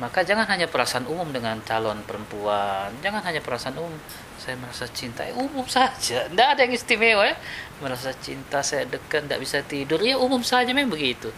[0.00, 3.94] Maka jangan hanya perasaan umum dengan calon perempuan jangan hanya perasaan umum
[4.40, 5.28] saya merasa cinta.
[5.28, 6.24] Ya, umum saja.
[6.24, 7.36] Tidak ada yang istimewa ya.
[7.84, 10.00] Merasa cinta saya dekat tidak bisa tidur.
[10.00, 11.28] Ya umum saja memang begitu.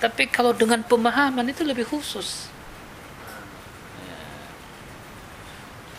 [0.00, 2.48] Tapi kalau dengan pemahaman itu lebih khusus.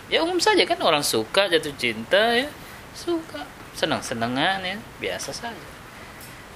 [0.10, 0.82] Ya, ya umum saja kan.
[0.82, 2.50] Orang suka jatuh cinta ya.
[2.98, 3.46] Suka.
[3.78, 4.82] Senang senangan ya.
[4.98, 5.68] Biasa saja.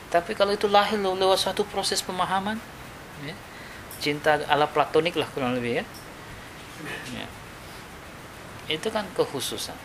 [0.10, 2.62] Tapi kalau itu lahir lewat suatu proses pemahaman
[3.26, 3.34] ya,
[3.98, 5.86] cinta ala platonik lah kurang lebih ya,
[7.18, 7.26] ya.
[8.72, 9.76] Itu kan kekhususan.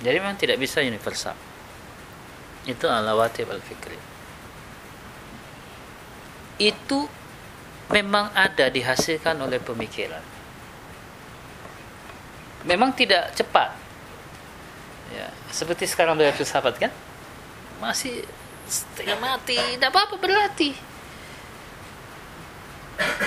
[0.00, 1.36] Jadi memang tidak bisa universal.
[2.64, 4.14] Itu ala watib al fikri
[6.58, 7.10] itu
[7.90, 10.22] memang ada dihasilkan oleh pemikiran.
[12.64, 13.76] Memang tidak cepat.
[15.12, 16.92] Ya seperti sekarang belajar filsafat kan?
[17.82, 18.24] Masih
[18.64, 20.72] setengah mati tidak apa-apa berlatih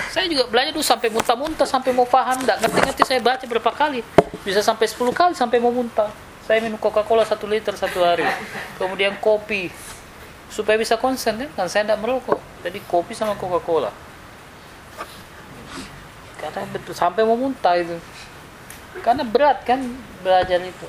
[0.08, 4.00] saya juga belajar dulu sampai muntah-muntah sampai mau paham tidak ngerti-ngerti saya baca berapa kali.
[4.42, 6.08] Bisa sampai 10 kali sampai mau muntah.
[6.48, 8.24] Saya minum Coca-Cola satu liter satu hari.
[8.80, 9.68] Kemudian kopi.
[10.48, 11.50] Supaya bisa konsen kan?
[11.52, 12.40] Kan saya tidak merokok.
[12.64, 13.92] Jadi kopi sama Coca-Cola.
[16.40, 18.00] Karena betul sampai mau muntah itu.
[19.04, 19.84] Karena berat kan
[20.24, 20.86] belajar itu.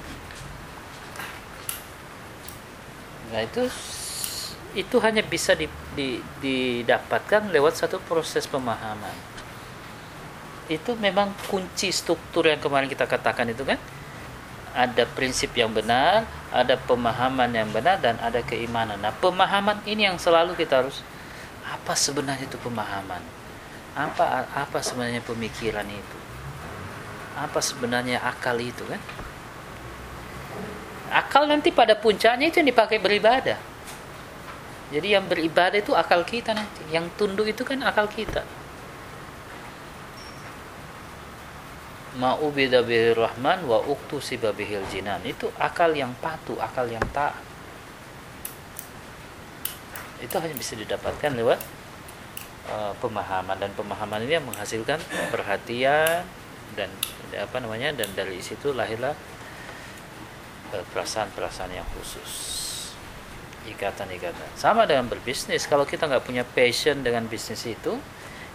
[3.30, 3.68] Nah itu
[4.74, 5.66] itu hanya bisa di,
[6.00, 9.12] di, didapatkan lewat satu proses pemahaman.
[10.72, 13.76] Itu memang kunci struktur yang kemarin kita katakan itu kan.
[14.72, 19.02] Ada prinsip yang benar, ada pemahaman yang benar dan ada keimanan.
[19.02, 21.04] Nah, pemahaman ini yang selalu kita harus
[21.68, 23.20] apa sebenarnya itu pemahaman?
[23.98, 26.18] Apa apa sebenarnya pemikiran itu?
[27.36, 29.02] Apa sebenarnya akal itu kan?
[31.10, 33.69] Akal nanti pada puncaknya itu yang dipakai beribadah
[34.90, 36.82] jadi yang beribadah itu akal kita nanti.
[36.90, 38.42] Yang tunduk itu kan akal kita.
[42.18, 45.22] Ma'ubida bihir rahman wa uktu sibabihil jinan.
[45.22, 47.38] Itu akal yang patuh, akal yang taat.
[50.20, 51.62] Itu hanya bisa didapatkan lewat
[52.74, 55.00] uh, pemahaman dan pemahaman ini yang menghasilkan
[55.32, 56.26] perhatian
[56.74, 56.90] dan
[57.38, 59.14] apa namanya dan dari situ lahirlah
[60.74, 62.69] eh, perasaan-perasaan yang khusus
[63.68, 64.56] ikatan-ikatan.
[64.56, 65.68] Sama dengan berbisnis.
[65.68, 68.00] Kalau kita nggak punya passion dengan bisnis itu,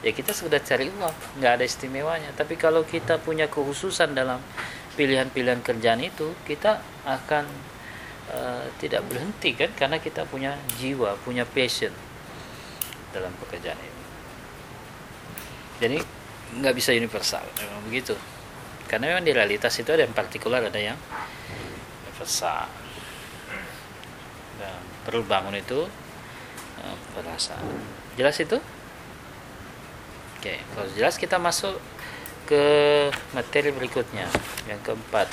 [0.00, 2.32] ya kita sudah cari uang, nggak ada istimewanya.
[2.32, 4.40] Tapi kalau kita punya kekhususan dalam
[4.96, 7.44] pilihan-pilihan kerjaan itu, kita akan
[8.32, 11.92] uh, tidak berhenti kan, karena kita punya jiwa, punya passion
[13.12, 14.02] dalam pekerjaan ini.
[15.82, 15.98] Jadi
[16.62, 18.14] nggak bisa universal, memang begitu.
[18.86, 20.94] Karena memang di realitas itu ada yang partikular, ada yang
[22.06, 22.83] universal
[25.04, 25.86] perlu bangun itu
[27.14, 27.62] perasaan
[28.18, 28.58] jelas itu?
[30.40, 31.78] Oke kalau jelas kita masuk
[32.44, 32.64] ke
[33.32, 34.28] materi berikutnya
[34.68, 35.28] yang keempat.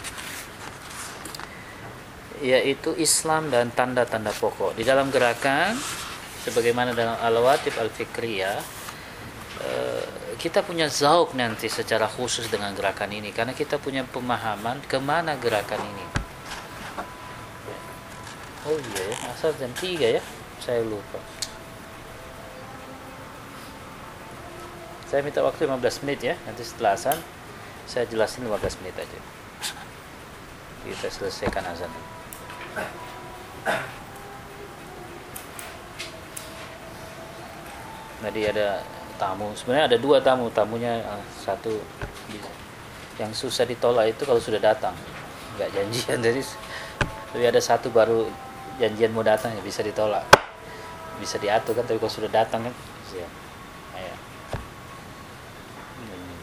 [2.42, 4.74] Yaitu Islam dan tanda-tanda pokok.
[4.74, 5.78] Di dalam gerakan
[6.42, 8.58] sebagaimana dalam al-watib al-fikriyah
[9.62, 10.06] uh,
[10.42, 15.38] kita punya zauk nanti secara khusus dengan gerakan ini karena kita punya pemahaman ke mana
[15.38, 16.21] gerakan ini
[18.62, 20.22] Oh iya ya, asal jam 3 ya.
[20.62, 21.18] Saya lupa.
[25.10, 26.36] Saya minta waktu 15 menit ya.
[26.46, 27.18] Nanti setelah azan
[27.90, 29.20] saya jelasin 15 menit aja.
[30.86, 31.90] Kita selesaikan azan.
[38.22, 38.86] Tadi ada
[39.18, 39.50] tamu.
[39.58, 40.54] Sebenarnya ada dua tamu.
[40.54, 41.82] Tamunya uh, satu
[43.18, 44.94] yang susah ditolak itu kalau sudah datang.
[45.58, 46.22] Nggak janjian.
[46.30, 46.42] Jadi
[47.32, 48.28] tapi ada satu baru
[48.80, 50.24] janjian mau datang ya bisa ditolak.
[51.20, 52.74] Bisa diatur kan tapi kalau sudah datang kan
[53.12, 53.28] ya
[54.00, 54.16] ayo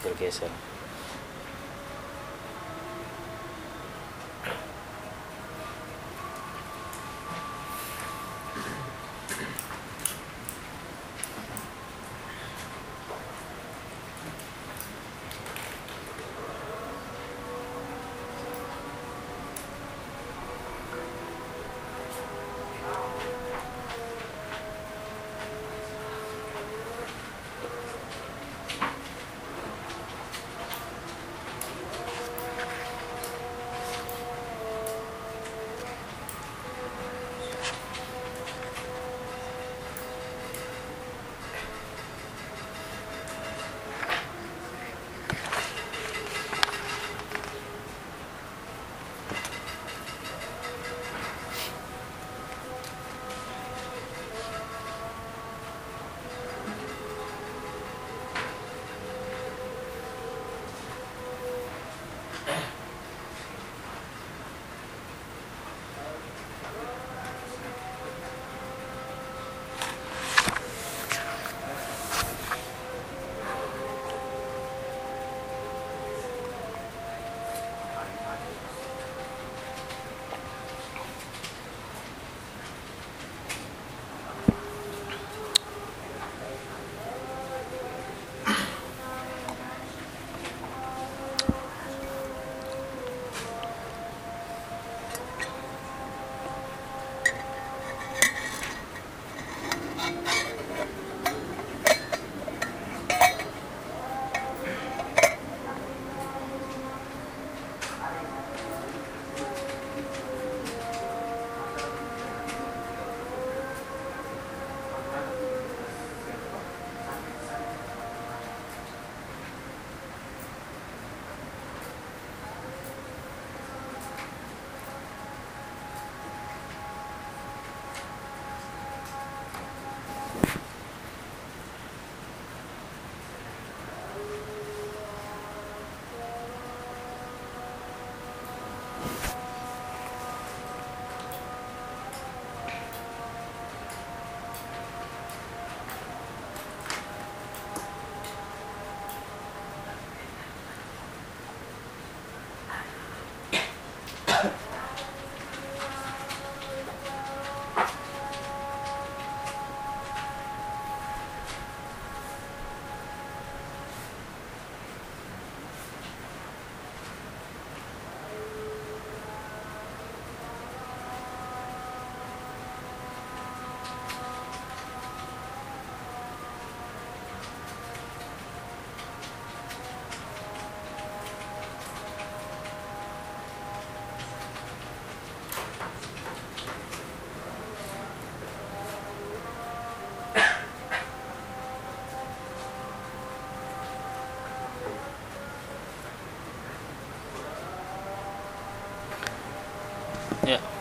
[0.04, 0.52] bergeser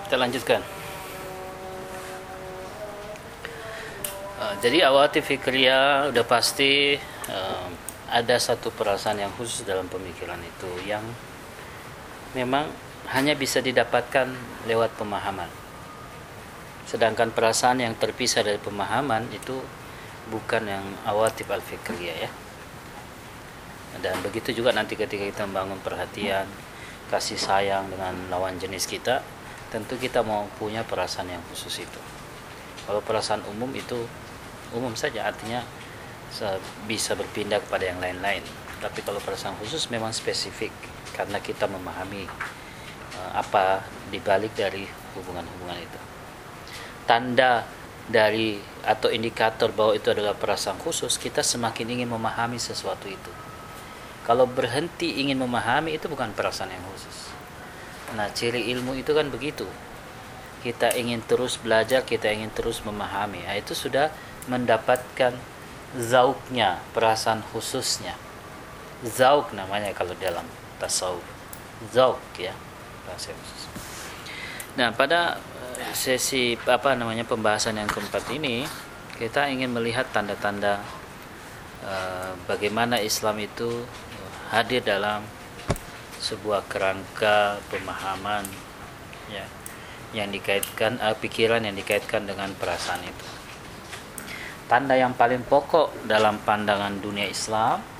[0.07, 0.63] kita lanjutkan.
[4.39, 6.95] Uh, jadi awati fikriya udah pasti
[7.27, 7.67] uh,
[8.07, 11.03] ada satu perasaan yang khusus dalam pemikiran itu yang
[12.31, 12.71] memang
[13.11, 14.31] hanya bisa didapatkan
[14.63, 15.51] lewat pemahaman.
[16.87, 19.59] Sedangkan perasaan yang terpisah dari pemahaman itu
[20.31, 22.31] bukan yang awatif al-fikriyah ya.
[23.99, 26.47] Dan begitu juga nanti ketika kita membangun perhatian,
[27.11, 29.19] kasih sayang dengan lawan jenis kita,
[29.77, 32.01] tentu kita mau punya perasaan yang khusus itu.
[32.89, 34.09] Kalau perasaan umum itu
[34.73, 35.61] umum saja artinya
[36.89, 38.41] bisa berpindah kepada yang lain-lain.
[38.81, 40.73] Tapi kalau perasaan khusus memang spesifik
[41.13, 42.25] karena kita memahami
[43.13, 45.99] uh, apa dibalik dari hubungan-hubungan itu.
[47.05, 47.69] Tanda
[48.09, 53.31] dari atau indikator bahwa itu adalah perasaan khusus, kita semakin ingin memahami sesuatu itu.
[54.25, 57.26] Kalau berhenti ingin memahami itu bukan perasaan yang khusus.
[58.15, 59.67] Nah, ciri ilmu itu kan begitu.
[60.63, 63.43] Kita ingin terus belajar, kita ingin terus memahami.
[63.43, 64.13] Nah, itu sudah
[64.47, 65.35] mendapatkan
[65.97, 68.15] zauknya, perasaan khususnya.
[69.03, 70.47] Zauk namanya kalau dalam
[70.79, 71.23] tasawuf.
[71.91, 72.55] Zauk ya,
[73.05, 73.63] bahasa khusus.
[74.79, 75.41] Nah, pada
[75.81, 78.65] eh, sesi apa namanya pembahasan yang keempat ini
[79.17, 80.77] kita ingin melihat tanda-tanda
[81.81, 83.81] uh, bagaimana Islam itu
[84.53, 85.25] hadir dalam
[86.17, 88.45] sebuah kerangka pemahaman
[89.29, 89.45] ya
[90.15, 93.27] yang dikaitkan uh, pikiran yang dikaitkan dengan perasaan itu.
[94.67, 97.96] Tanda yang paling pokok dalam pandangan dunia Islam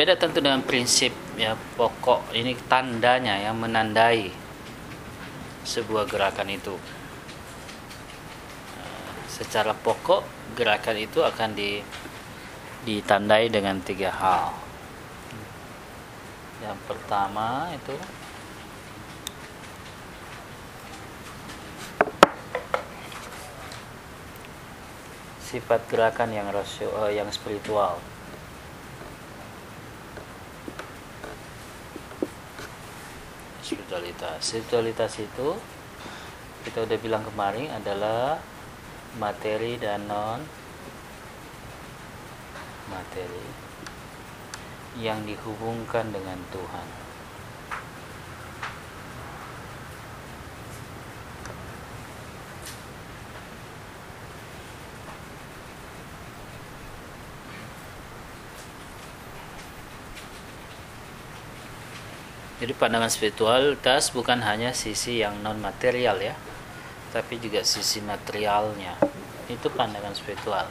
[0.00, 4.32] berbeda tentu dengan prinsip ya pokok ini tandanya yang menandai
[5.60, 6.72] sebuah gerakan itu.
[8.80, 10.24] Eh, secara pokok
[10.56, 11.84] gerakan itu akan di
[12.88, 14.56] ditandai dengan tiga hal.
[16.64, 17.92] Yang pertama itu
[25.44, 28.00] sifat gerakan yang rasio, uh, yang spiritual
[34.20, 35.56] spiritualitas spiritualitas itu
[36.68, 38.36] kita udah bilang kemarin adalah
[39.16, 40.44] materi dan non
[42.92, 43.48] materi
[45.00, 47.09] yang dihubungkan dengan Tuhan
[62.60, 66.36] Jadi pandangan spiritualitas bukan hanya sisi yang non material ya,
[67.08, 69.00] tapi juga sisi materialnya.
[69.48, 70.68] Itu pandangan spiritual.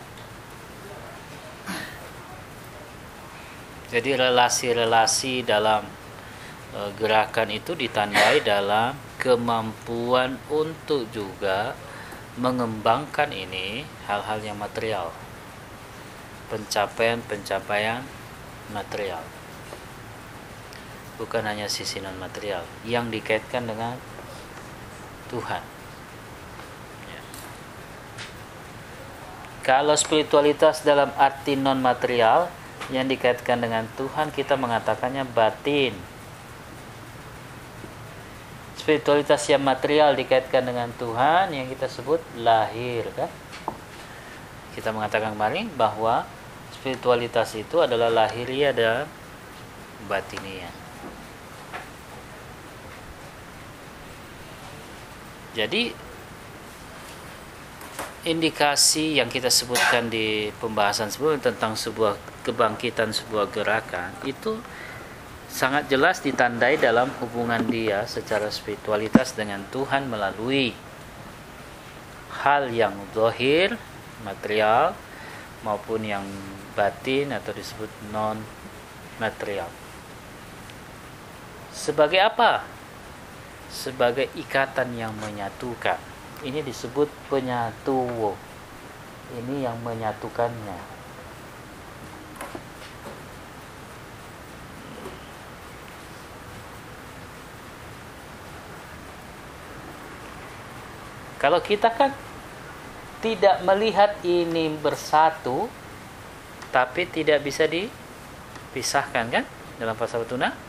[3.89, 5.81] Jadi relasi-relasi dalam
[6.77, 11.73] e, gerakan itu ditandai dalam kemampuan untuk juga
[12.37, 15.09] mengembangkan ini hal-hal yang material.
[16.53, 18.05] Pencapaian-pencapaian
[18.69, 19.38] material
[21.19, 23.99] bukan hanya sisi non material yang dikaitkan dengan
[25.27, 25.61] Tuhan.
[29.69, 32.49] Kalau spiritualitas dalam arti non material
[32.89, 35.93] yang dikaitkan dengan Tuhan kita mengatakannya batin.
[38.79, 43.29] Spiritualitas yang material dikaitkan dengan Tuhan yang kita sebut lahir kan.
[44.73, 46.25] Kita mengatakan kemarin bahwa
[46.73, 49.05] spiritualitas itu adalah lahiriah dan
[50.09, 50.88] batiniah.
[55.57, 56.09] Jadi
[58.27, 64.59] indikasi yang kita sebutkan di pembahasan sebelumnya tentang sebuah kebangkitan sebuah gerakan itu
[65.49, 70.75] sangat jelas ditandai dalam hubungan dia secara spiritualitas dengan Tuhan melalui
[72.45, 73.79] hal yang zahir
[74.21, 74.93] material
[75.65, 76.23] maupun yang
[76.75, 78.39] batin atau disebut non
[79.19, 79.67] material.
[81.73, 82.63] Sebagai apa
[83.69, 86.01] sebagai ikatan yang menyatukan.
[86.41, 88.33] Ini disebut penyatuwo.
[89.37, 90.99] Ini yang menyatukannya.
[101.39, 102.11] Kalau kita kan
[103.23, 105.71] tidak melihat ini bersatu,
[106.67, 109.43] tapi tidak bisa dipisahkan kan
[109.79, 110.68] dalam pasal tuna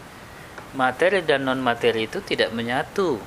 [0.76, 3.18] materi dan non materi itu tidak menyatu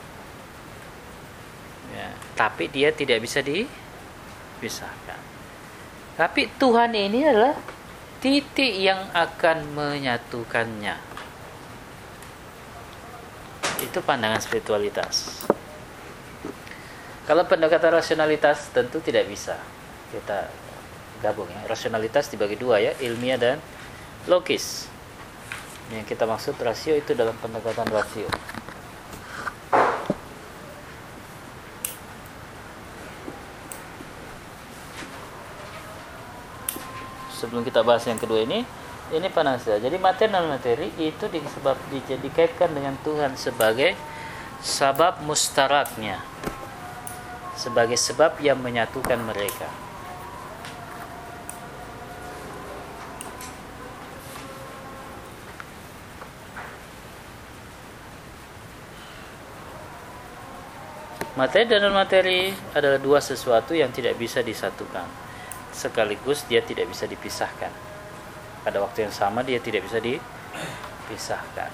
[1.92, 5.20] ya, tapi dia tidak bisa dipisahkan
[6.14, 7.58] tapi Tuhan ini adalah
[8.24, 10.96] titik yang akan menyatukannya
[13.84, 15.44] itu pandangan spiritualitas
[17.24, 19.56] kalau pendekatan rasionalitas tentu tidak bisa
[20.12, 20.52] kita
[21.24, 21.64] gabung ya.
[21.66, 23.58] Rasionalitas dibagi dua ya, ilmiah dan
[24.28, 24.92] logis.
[25.94, 28.26] Yang kita maksud rasio itu dalam pendekatan rasio.
[37.38, 38.66] Sebelum kita bahas yang kedua ini,
[39.14, 39.78] ini panas saja.
[39.78, 43.94] Jadi materi dan materi itu disebab dikaitkan dengan Tuhan sebagai
[44.64, 46.34] sabab mustaraknya
[47.54, 49.83] sebagai sebab yang menyatukan mereka.
[61.34, 65.10] Materi dan non-materi adalah dua sesuatu yang tidak bisa disatukan.
[65.74, 67.74] Sekaligus dia tidak bisa dipisahkan.
[68.62, 71.74] Pada waktu yang sama dia tidak bisa dipisahkan.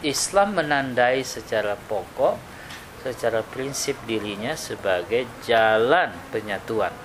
[0.00, 2.40] Islam menandai secara pokok,
[3.04, 6.96] secara prinsip dirinya sebagai jalan penyatuan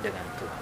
[0.00, 0.55] dengan Tuhan.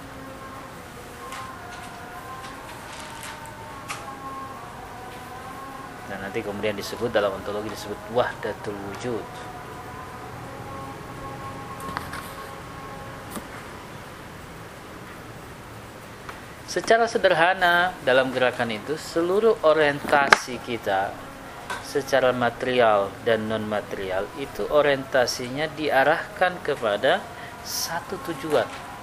[6.15, 9.19] Dan nanti kemudian disebut dalam ontologi disebut wahdatul wujud.
[16.71, 21.11] Secara sederhana dalam gerakan itu seluruh orientasi kita
[21.83, 27.19] secara material dan non material itu orientasinya diarahkan kepada
[27.67, 28.94] satu tujuan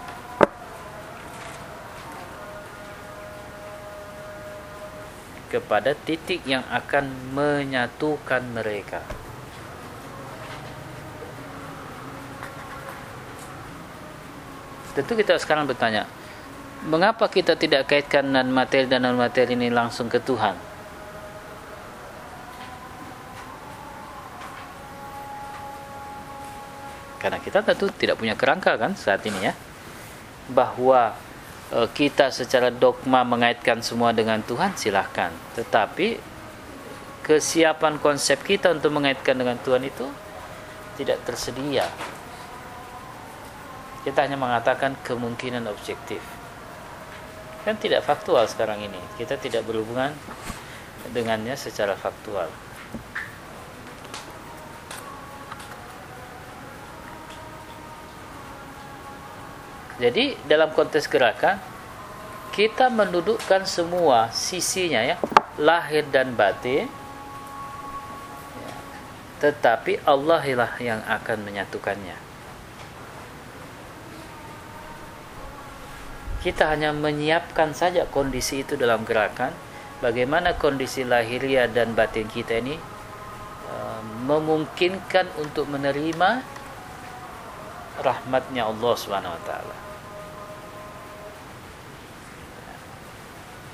[5.52, 9.04] kepada titik yang akan menyatukan mereka
[14.96, 16.08] tentu kita sekarang bertanya
[16.88, 20.72] mengapa kita tidak kaitkan non materi dan non materi ini langsung ke Tuhan
[27.22, 29.54] Karena kita tentu tidak punya kerangka kan saat ini ya.
[30.50, 31.14] Bahwa
[31.72, 35.32] kita secara dogma mengaitkan semua dengan Tuhan silahkan.
[35.56, 36.20] Tetapi
[37.24, 40.04] kesiapan konsep kita untuk mengaitkan dengan Tuhan itu
[41.00, 41.88] tidak tersedia.
[44.04, 46.20] Kita hanya mengatakan kemungkinan objektif.
[47.64, 48.98] Kan tidak faktual sekarang ini.
[49.16, 50.12] Kita tidak berhubungan
[51.14, 52.50] dengannya secara faktual.
[60.02, 61.62] Jadi dalam konteks gerakan
[62.50, 65.16] kita mendudukkan semua sisinya ya,
[65.62, 66.90] lahir dan batin.
[69.38, 72.18] Tetapi Allah lah yang akan menyatukannya.
[76.42, 79.54] Kita hanya menyiapkan saja kondisi itu dalam gerakan.
[80.02, 82.74] Bagaimana kondisi lahiriah dan batin kita ini
[83.70, 86.42] uh, memungkinkan untuk menerima
[88.02, 89.81] rahmatnya Allah Subhanahu wa taala.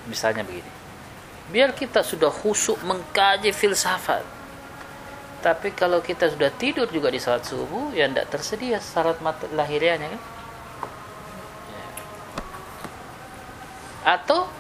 [0.08, 0.72] Misalnya begini.
[1.52, 4.24] Biar kita sudah khusuk mengkaji filsafat.
[5.38, 9.22] Tapi kalau kita sudah tidur juga di saat subuh, ya tidak tersedia syarat
[9.54, 10.22] lahirianya kan?
[14.18, 14.50] Atau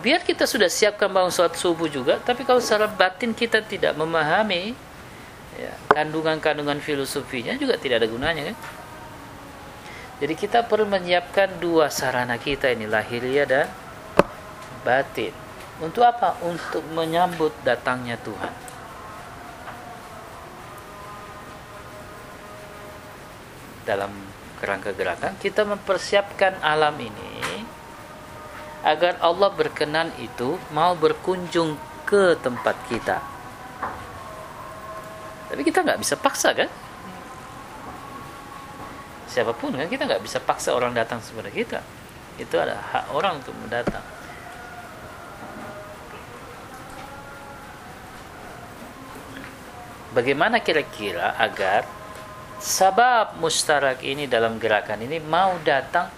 [0.00, 4.72] biar kita sudah siapkan bangun sholat subuh juga, tapi kalau secara batin kita tidak memahami
[5.58, 8.56] ya, kandungan-kandungan filosofinya juga tidak ada gunanya kan?
[10.22, 13.66] Jadi kita perlu menyiapkan dua sarana kita ini lahiriah dan
[14.82, 15.34] batin.
[15.82, 16.38] Untuk apa?
[16.46, 18.54] Untuk menyambut datangnya Tuhan.
[23.82, 24.14] Dalam
[24.62, 27.66] kerangka gerakan kita mempersiapkan alam ini
[28.86, 31.74] agar Allah berkenan itu mau berkunjung
[32.06, 33.18] ke tempat kita.
[35.50, 36.70] Tapi kita nggak bisa paksa kan?
[39.26, 41.80] Siapa pun kan kita nggak bisa paksa orang datang kepada kita.
[42.38, 44.04] Itu ada hak orang untuk mendatang.
[50.12, 51.88] Bagaimana kira-kira agar
[52.60, 56.12] sabab mustarak ini dalam gerakan ini mau datang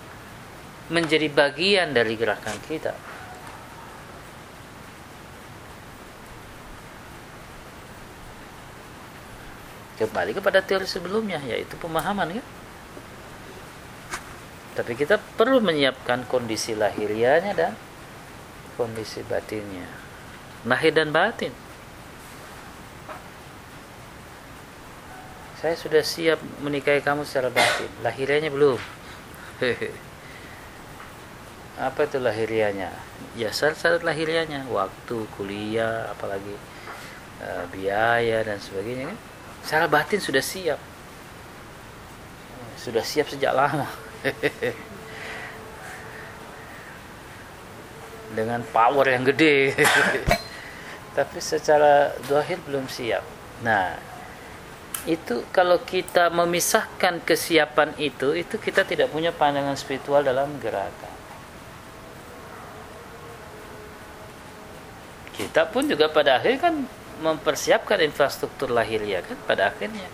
[0.90, 3.14] menjadi bagian dari gerakan kita?
[9.95, 12.47] kembali kepada teori sebelumnya yaitu pemahaman kan?
[14.74, 17.72] Tapi kita perlu menyiapkan kondisi lahirianya dan
[18.74, 19.86] kondisi batinnya.
[20.66, 21.55] Lahir dan batin
[25.65, 27.89] saya sudah siap menikahi kamu secara batin.
[28.05, 28.77] Lahirianya belum.
[31.89, 32.93] Apa itu lahirianya
[33.35, 36.55] ya syarat-syarat lahirianya waktu kuliah apalagi
[37.41, 39.17] uh, biaya dan sebagainya kan.
[39.65, 40.77] Secara batin sudah siap.
[42.77, 43.89] Sudah siap sejak lama.
[48.37, 49.73] Dengan power yang gede.
[51.17, 53.25] Tapi secara dohir belum siap.
[53.65, 54.12] Nah
[55.05, 61.12] itu kalau kita memisahkan kesiapan itu itu kita tidak punya pandangan spiritual dalam gerakan.
[65.34, 66.74] Kita pun juga pada akhirnya kan
[67.20, 70.09] mempersiapkan infrastruktur lahiriah kan pada akhirnya.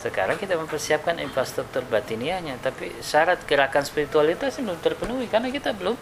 [0.00, 5.94] Sekarang kita mempersiapkan infrastruktur batiniahnya, tapi syarat gerakan spiritualitas belum terpenuhi karena kita belum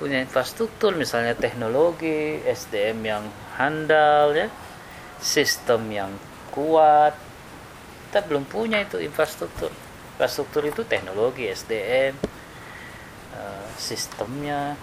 [0.00, 3.24] punya infrastruktur, misalnya teknologi, SDM yang
[3.60, 4.48] handal, ya,
[5.20, 6.10] sistem yang
[6.50, 7.14] kuat.
[8.10, 9.70] Kita belum punya itu infrastruktur.
[10.18, 12.14] Infrastruktur itu teknologi, SDM,
[13.34, 14.74] eh, sistemnya,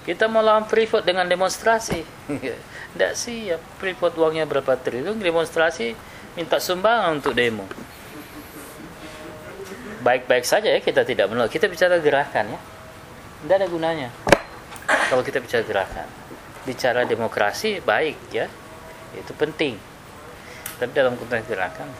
[0.00, 2.02] Kita mau lawan Freeport dengan demonstrasi.
[2.90, 3.60] Tidak siap.
[3.78, 5.94] Freeport uangnya berapa triliun, demonstrasi
[6.34, 7.68] minta sumbangan untuk demo.
[10.00, 11.52] Baik-baik saja ya kita tidak menolak.
[11.52, 12.60] Kita bicara gerakan ya.
[13.44, 14.08] Tidak ada gunanya.
[15.12, 16.06] Kalau kita bicara gerakan.
[16.64, 18.48] Bicara demokrasi baik ya.
[19.12, 19.76] Itu penting.
[20.80, 21.92] Tapi dalam konteks gerakan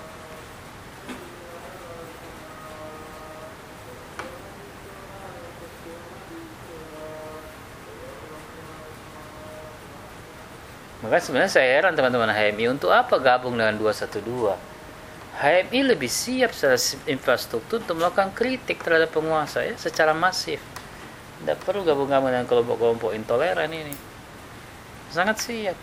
[11.01, 14.70] Maka sebenarnya saya heran teman-teman HMI untuk apa gabung dengan 212?
[15.41, 16.77] HMI lebih siap secara
[17.09, 20.61] infrastruktur untuk melakukan kritik terhadap penguasa ya secara masif.
[21.41, 23.97] Tidak perlu gabung-gabung dengan kelompok-kelompok intoleran ini.
[25.09, 25.79] Sangat siap.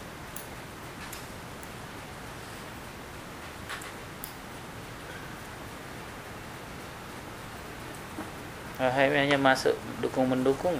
[8.78, 9.74] HMI hanya masuk
[10.06, 10.78] dukung-mendukung,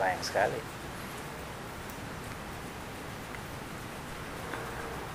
[0.00, 0.56] sayang sekali.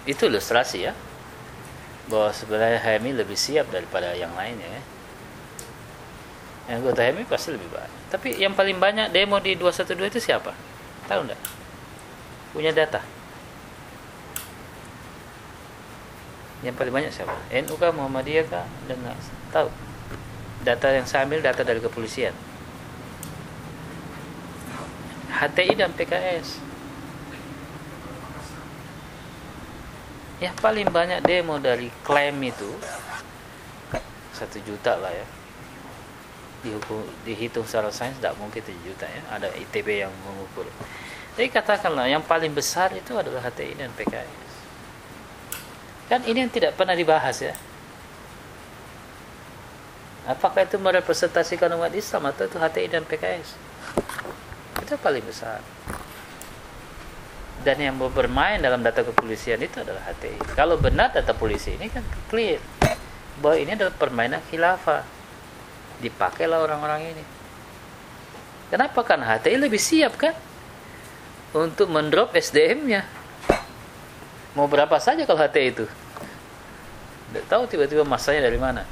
[0.06, 0.94] itu ilustrasi ya
[2.12, 4.84] bahwa sebenarnya HMI lebih siap daripada yang lainnya ya.
[6.68, 8.02] Yang anggota HMI pasti lebih banyak.
[8.12, 10.52] Tapi yang paling banyak demo di 212 itu siapa?
[11.08, 11.42] Tahu enggak?
[12.52, 13.00] Punya data?
[16.62, 17.34] Yang paling banyak siapa?
[17.50, 18.68] NU kah, Muhammadiyah kah?
[18.86, 19.02] Dan
[19.50, 19.72] tahu.
[20.62, 22.36] Data yang saya ambil data dari kepolisian.
[25.34, 26.71] HTI dan PKS.
[30.42, 32.68] Ya paling banyak demo dari klaim itu.
[34.34, 35.28] Satu juta lah ya.
[36.66, 39.22] Dihukum, dihitung secara sains tidak mungkin 7 juta ya.
[39.30, 40.66] Ada ITB yang mengukur.
[41.38, 44.42] Jadi katakanlah yang paling besar itu adalah HTI dan PKS
[46.12, 47.56] kan ini yang tidak pernah dibahas ya.
[50.28, 53.56] Apakah itu merepresentasikan umat Islam atau itu HTI dan PKS
[54.84, 55.64] itu paling besar
[57.62, 60.58] dan yang bermain dalam data kepolisian itu adalah HTI.
[60.58, 62.58] Kalau benar data polisi ini kan clear
[63.42, 65.06] bahwa ini adalah permainan khilafah.
[66.02, 67.24] Dipakailah orang-orang ini.
[68.74, 69.06] Kenapa?
[69.06, 70.34] kan HTI lebih siap kan
[71.54, 73.06] untuk mendrop SDM-nya.
[74.58, 75.86] Mau berapa saja kalau HTI itu?
[77.32, 78.84] Tidak tahu tiba-tiba masanya dari mana.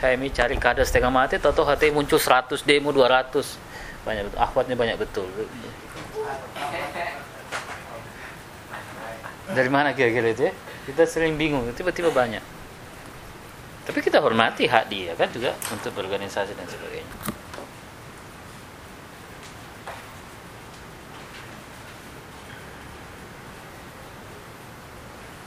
[0.00, 4.96] HMI cari kader setengah mati, atau HTI muncul 100 demo 200 banyak betul, akhwatnya banyak
[4.96, 5.28] betul.
[9.54, 10.54] Dari mana kira-kira itu ya?
[10.86, 12.42] Kita sering bingung tiba-tiba banyak.
[13.86, 17.14] Tapi kita hormati hak dia kan juga untuk berorganisasi dan sebagainya.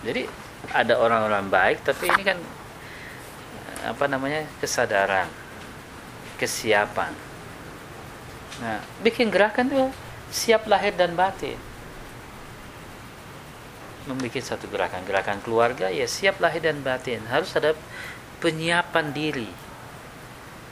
[0.03, 0.27] Jadi
[0.75, 2.35] ada orang-orang baik tapi ini kan
[3.87, 5.31] apa namanya kesadaran
[6.35, 7.15] kesiapan.
[8.59, 9.87] Nah bikin gerakan tuh
[10.27, 11.55] siap lahir dan batin
[14.09, 17.77] membuat satu gerakan gerakan keluarga ya siap lahir dan batin harus ada
[18.43, 19.49] penyiapan diri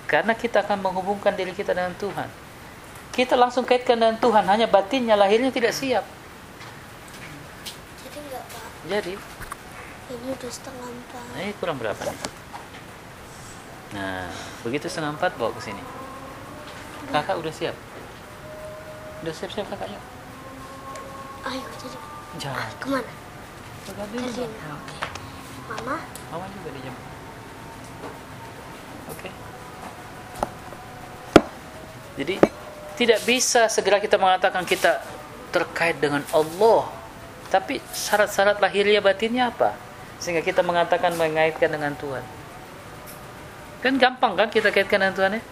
[0.07, 2.27] karena kita akan menghubungkan diri kita dengan Tuhan
[3.15, 6.03] kita langsung kaitkan dengan Tuhan hanya batinnya lahirnya tidak siap
[8.03, 9.13] jadi enggak pak jadi
[10.11, 12.41] ini udah setengah empat ini kurang berapa nih
[13.91, 14.31] Nah,
[14.63, 15.83] begitu setengah empat bawa ke sini.
[17.11, 17.75] Kakak udah siap?
[19.19, 19.99] Udah siap-siap kakaknya?
[21.41, 21.97] Ayo jadi
[22.39, 22.69] Jangan.
[22.79, 23.11] ke mana?
[23.89, 24.29] Dulu.
[24.29, 24.45] sini.
[24.45, 24.95] Oke.
[25.71, 25.95] Mama,
[26.29, 26.95] Mama juga dijam.
[29.09, 29.29] Oke.
[32.21, 32.35] Jadi
[32.99, 35.01] tidak bisa segera kita mengatakan kita
[35.49, 36.85] terkait dengan Allah.
[37.51, 39.75] Tapi syarat-syarat lahiriah batinnya apa?
[40.21, 42.23] Sehingga kita mengatakan mengaitkan dengan Tuhan.
[43.81, 45.43] Kan gampang kan kita kaitkan dengan Tuhan ya?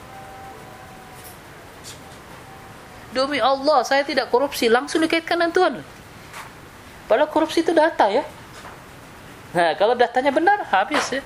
[3.10, 5.74] Demi Allah, saya tidak korupsi, langsung dikaitkan dengan Tuhan.
[7.10, 8.22] Padahal korupsi itu data ya.
[9.58, 11.26] Nah, kalau datanya benar, habis ya.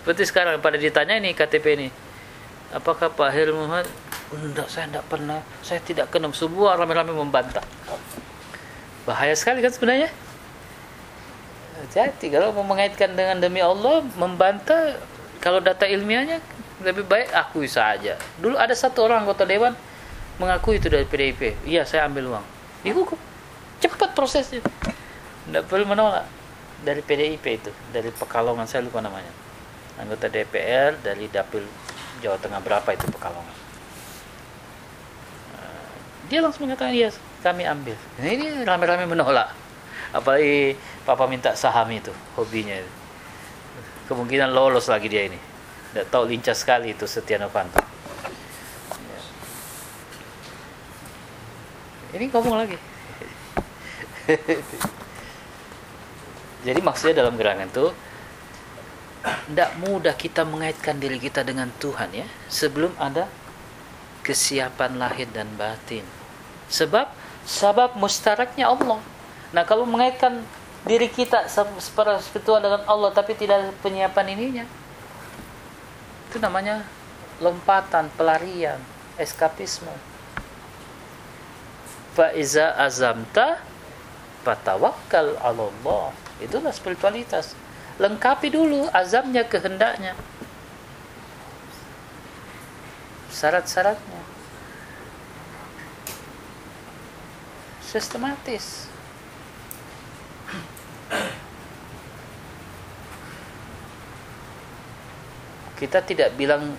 [0.00, 1.88] Seperti sekarang pada ditanya ini KTP ini.
[2.72, 3.84] Apakah Pak Hil Muhammad?
[4.32, 5.44] Enggak, saya tidak pernah.
[5.60, 6.32] Saya tidak kenal.
[6.32, 7.62] Semua ramai-ramai membantah.
[9.04, 10.08] Bahaya sekali kan sebenarnya.
[11.92, 14.96] Jadi kalau mau mengaitkan dengan demi Allah, membantah
[15.44, 16.40] kalau data ilmiahnya
[16.80, 18.16] lebih baik akui saja.
[18.40, 19.76] Dulu ada satu orang anggota dewan
[20.40, 21.68] mengakui itu dari PDIP.
[21.68, 22.44] Iya, saya ambil uang.
[22.80, 23.31] Dihukum.
[23.82, 24.62] Cepat prosesnya.
[24.62, 26.22] Tidak perlu menolak
[26.86, 29.30] dari PDIP itu, dari Pekalongan saya lupa namanya.
[29.98, 31.66] Anggota DPR dari Dapil
[32.22, 33.56] Jawa Tengah berapa itu Pekalongan.
[35.58, 35.90] Eh,
[36.30, 37.10] Dia langsung mengatakan iya,
[37.42, 37.98] kami ambil.
[38.18, 39.50] Nah, ini rame-rame menolak.
[40.14, 42.78] Apalagi papa minta saham itu, hobinya.
[42.78, 42.92] itu.
[44.06, 45.38] Kemungkinan lolos lagi dia ini.
[45.92, 47.80] Tidak tahu lincah sekali itu Setia Novanto.
[47.80, 49.20] Ya.
[52.18, 52.91] Ini ngomong lagi.
[56.66, 57.90] Jadi maksudnya dalam gerangan itu
[59.22, 63.30] tidak mudah kita mengaitkan diri kita dengan Tuhan ya sebelum ada
[64.26, 66.02] kesiapan lahir dan batin.
[66.70, 67.10] Sebab
[67.46, 69.02] sebab mustaraknya Allah.
[69.50, 70.42] Nah kalau mengaitkan
[70.86, 74.64] diri kita secara spiritual dengan Allah tapi tidak ada penyiapan ininya,
[76.30, 76.86] itu namanya
[77.38, 78.78] lompatan, pelarian,
[79.18, 79.90] eskapisme.
[82.14, 83.62] Faiza azamta
[84.42, 86.10] fatawakkal Allah.
[86.42, 87.54] Itulah spiritualitas.
[88.02, 90.18] Lengkapi dulu azamnya, kehendaknya.
[93.30, 94.22] Syarat-syaratnya.
[97.86, 98.90] Sistematis.
[105.78, 106.78] Kita tidak bilang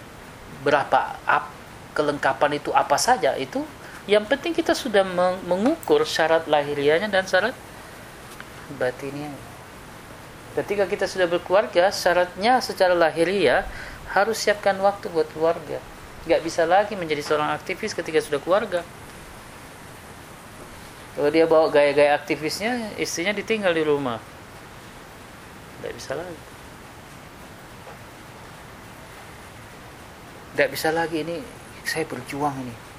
[0.63, 1.51] berapa ap,
[1.91, 3.61] kelengkapan itu apa saja itu
[4.03, 7.55] yang penting kita sudah meng- mengukur syarat lahiriahnya dan syarat
[8.75, 9.31] batinnya.
[10.53, 13.65] Ketika kita sudah berkeluarga, syaratnya secara lahiriah
[14.13, 15.81] harus siapkan waktu buat keluarga.
[16.29, 18.85] Gak bisa lagi menjadi seorang aktivis ketika sudah keluarga.
[21.17, 24.21] Kalau dia bawa gaya-gaya aktivisnya, istrinya ditinggal di rumah.
[25.81, 26.39] Gak bisa lagi.
[30.53, 31.41] Gak bisa lagi ini
[31.81, 32.92] saya berjuang ini.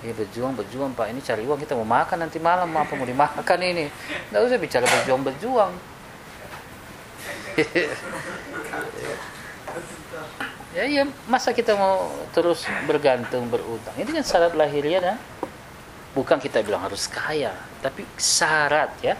[0.00, 1.12] Ya berjuang berjuang pak.
[1.12, 2.72] Ini cari uang kita mau makan nanti malam.
[2.72, 3.92] Apa mau dimakan ini?
[4.32, 5.72] Nggak usah bicara berjuang berjuang.
[10.70, 13.90] Ya ya masa kita mau terus bergantung berutang?
[13.98, 15.16] Ini kan syarat lahiriah dan
[16.14, 17.50] bukan kita bilang harus kaya
[17.82, 19.18] tapi syarat ya.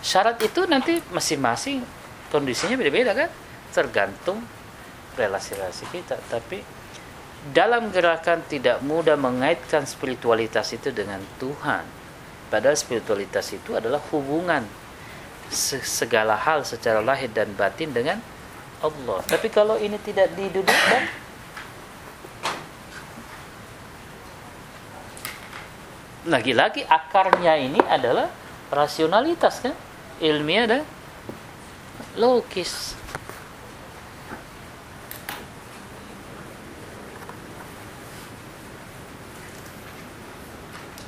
[0.00, 1.84] Syarat itu nanti masing-masing
[2.32, 3.28] kondisinya beda-beda kan?
[3.76, 4.40] Tergantung
[5.20, 6.16] relasi-relasi kita.
[6.32, 6.64] Tapi
[7.54, 11.84] dalam gerakan tidak mudah mengaitkan spiritualitas itu dengan Tuhan.
[12.50, 14.66] Padahal spiritualitas itu adalah hubungan
[15.50, 18.18] segala hal secara lahir dan batin dengan
[18.82, 19.22] Allah.
[19.26, 21.02] Tapi kalau ini tidak didudukkan,
[26.26, 28.26] lagi-lagi akarnya ini adalah
[28.74, 29.74] rasionalitas kan,
[30.18, 30.82] ilmiah dan
[32.18, 32.95] logis.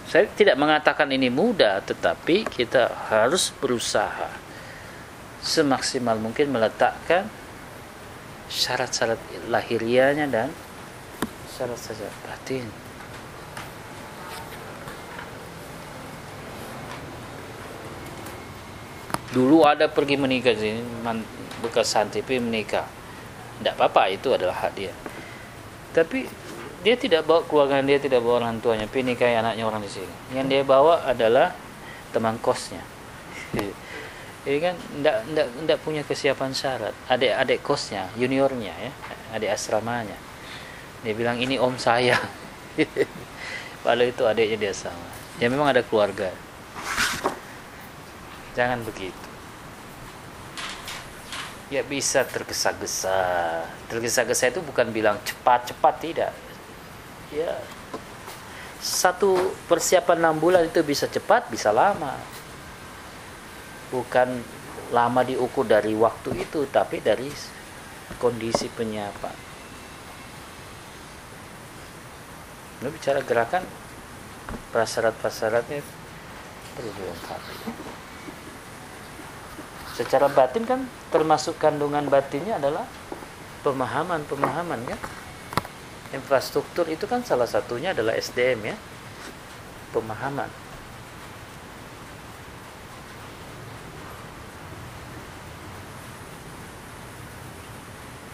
[0.09, 4.33] Saya tidak mengatakan ini mudah, tetapi kita harus berusaha
[5.45, 7.29] semaksimal mungkin meletakkan
[8.49, 9.21] syarat-syarat
[9.53, 10.49] lahiriahnya dan
[11.53, 12.65] syarat-syarat batin.
[19.29, 20.81] Dulu ada pergi menikah sini,
[21.61, 22.89] bekas santri menikah.
[23.61, 24.97] Tidak apa-apa, itu adalah hak dia.
[25.93, 26.48] Tapi
[26.79, 28.87] dia tidak bawa keluarga dia tidak bawa orang tuanya.
[28.87, 30.15] Nikahi anaknya orang di sini.
[30.35, 31.51] Yang dia bawa adalah
[32.15, 32.83] teman kosnya.
[34.47, 36.95] Jadi kan tidak tidak tidak punya kesiapan syarat.
[37.11, 38.93] Adik adik kosnya juniornya ya
[39.35, 40.15] adik asramanya.
[41.03, 42.19] Dia bilang ini om saya.
[43.83, 45.09] Padahal itu adiknya dia sama.
[45.43, 46.31] Ya memang ada keluarga.
[48.55, 49.27] Jangan begitu.
[51.75, 53.19] Ya bisa tergesa-gesa.
[53.91, 56.33] Tergesa-gesa itu bukan bilang cepat-cepat tidak
[57.33, 57.59] ya.
[58.79, 59.35] Satu
[59.67, 62.15] persiapan enam bulan itu bisa cepat bisa lama.
[63.91, 64.59] Bukan
[64.93, 67.29] lama diukur dari waktu itu tapi dari
[68.17, 69.37] kondisi penyiapan
[72.79, 73.67] ini bicara gerakan
[74.73, 75.85] prasyarat-prasyaratnya
[76.73, 77.55] perlu dilengkapi
[79.99, 80.81] secara batin kan
[81.13, 82.87] termasuk kandungan batinnya adalah
[83.67, 85.01] pemahaman-pemahaman kan
[86.13, 88.77] infrastruktur itu kan salah satunya adalah SDM ya.
[89.93, 90.49] Pemahaman.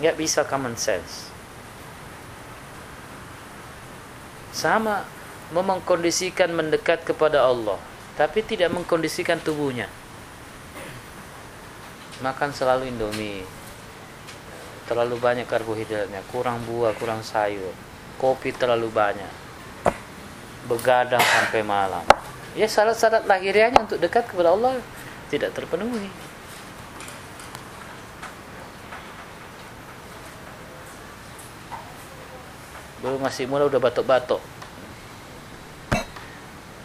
[0.03, 1.31] Nggak bisa common sense.
[4.55, 5.03] Sama
[5.51, 7.79] memengkondisikan mendekat kepada Allah
[8.15, 9.91] tapi tidak mengkondisikan tubuhnya.
[12.23, 13.43] Makan selalu indomie
[14.85, 17.73] terlalu banyak karbohidratnya kurang buah kurang sayur
[18.21, 19.45] kopi terlalu banyak
[20.65, 22.05] begadang sampai malam.
[22.55, 24.81] Ya syarat-syarat lahiriahnya untuk dekat kepada Allah
[25.29, 26.09] tidak terpenuhi.
[33.05, 34.41] Belum masih muda udah batuk-batuk.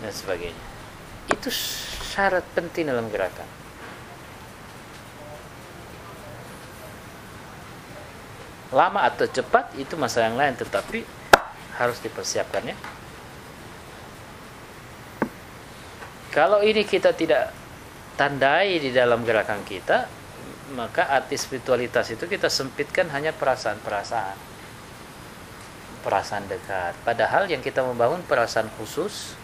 [0.04, 0.66] Dan sebagainya.
[1.32, 1.48] Itu
[2.04, 3.69] syarat penting dalam gerakan
[8.70, 11.06] lama atau cepat itu masalah yang lain tetapi
[11.78, 12.76] harus dipersiapkan ya
[16.30, 17.50] kalau ini kita tidak
[18.14, 20.06] tandai di dalam gerakan kita
[20.78, 24.50] maka arti spiritualitas itu kita sempitkan hanya perasaan-perasaan
[26.02, 26.96] perasaan dekat.
[27.04, 29.36] Padahal yang kita membangun perasaan khusus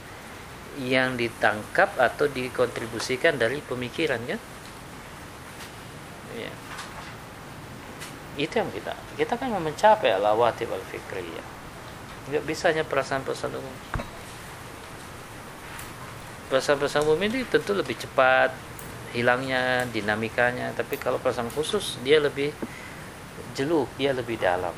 [0.79, 4.39] yang ditangkap atau dikontribusikan dari pemikiran kan?
[6.35, 6.51] Ya.
[8.35, 8.91] Itu yang kita.
[9.15, 11.47] Kita kan mencapai lawati wal fikriyah.
[12.27, 13.75] Enggak bisa hanya perasaan-perasaan umum.
[16.51, 18.51] Perasaan-perasaan umum ini tentu lebih cepat
[19.15, 22.51] hilangnya dinamikanya, tapi kalau perasaan khusus dia lebih
[23.55, 24.75] jeluk, dia lebih dalam.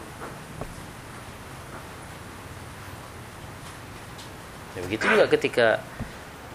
[4.78, 5.82] Ya, begitu juga ketika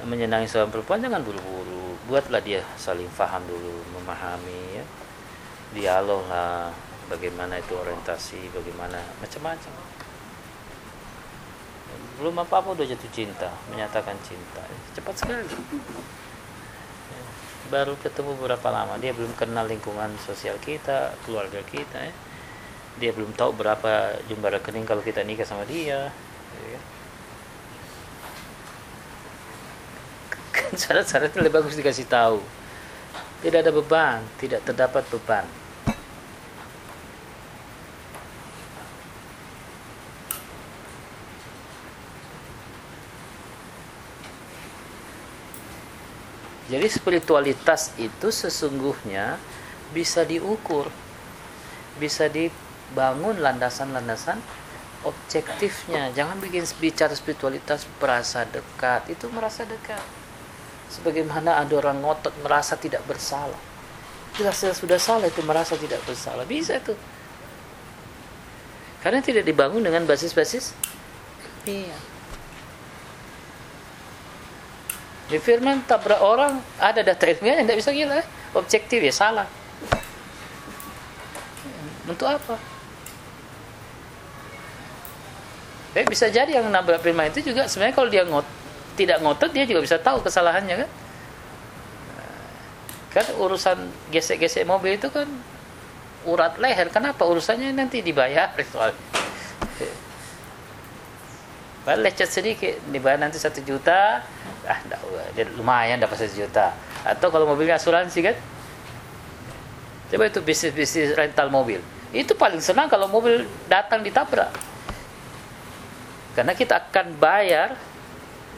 [0.06, 1.98] menyenangi seorang perempuan jangan buru-buru.
[2.06, 4.84] Buatlah dia saling faham dulu, memahami ya.
[5.74, 6.70] Dialog lah
[7.12, 9.72] bagaimana itu orientasi, bagaimana macam-macam.
[12.16, 14.64] Belum apa-apa udah jatuh cinta, menyatakan cinta.
[14.96, 15.52] Cepat sekali.
[17.68, 22.14] Baru ketemu berapa lama dia belum kenal lingkungan sosial kita, keluarga kita ya.
[23.00, 26.08] Dia belum tahu berapa jumlah rekening kalau kita nikah sama dia.
[26.52, 26.80] Ya
[30.72, 32.40] syarat-syarat lebih bagus dikasih tahu
[33.44, 35.44] tidak ada beban tidak terdapat beban
[46.72, 49.36] jadi spiritualitas itu sesungguhnya
[49.92, 50.88] bisa diukur
[52.00, 54.40] bisa dibangun landasan-landasan
[55.04, 56.08] objektifnya.
[56.16, 59.12] Jangan bikin bicara spiritualitas merasa dekat.
[59.12, 60.00] Itu merasa dekat.
[60.88, 63.58] Sebagaimana ada orang ngotot merasa tidak bersalah.
[64.32, 66.48] Jelas sudah salah itu merasa tidak bersalah.
[66.48, 66.96] Bisa itu.
[69.04, 70.72] Karena tidak dibangun dengan basis-basis.
[71.68, 72.11] Iya
[75.28, 76.58] di firman tabrak orang.
[76.80, 78.20] Ada data ilmiah yang tidak bisa gila
[78.56, 79.46] objektif ya salah.
[82.08, 82.58] Untuk apa?
[85.92, 88.48] Eh, bisa jadi yang nabrak firman itu juga sebenarnya kalau dia ngot
[88.96, 90.90] tidak ngotot dia juga bisa tahu kesalahannya kan?
[93.12, 95.28] Kan urusan gesek-gesek mobil itu kan
[96.24, 96.88] urat leher.
[96.88, 98.56] Kenapa urusannya nanti dibayar?
[98.72, 99.21] Soalnya
[101.82, 104.22] lecet sedikit dibayar nanti satu juta
[104.62, 104.78] ah
[105.58, 106.70] lumayan dapat satu juta
[107.02, 108.36] atau kalau mobilnya asuransi kan
[110.14, 111.82] coba itu bisnis bisnis rental mobil
[112.14, 114.54] itu paling senang kalau mobil datang ditabrak
[116.38, 117.74] karena kita akan bayar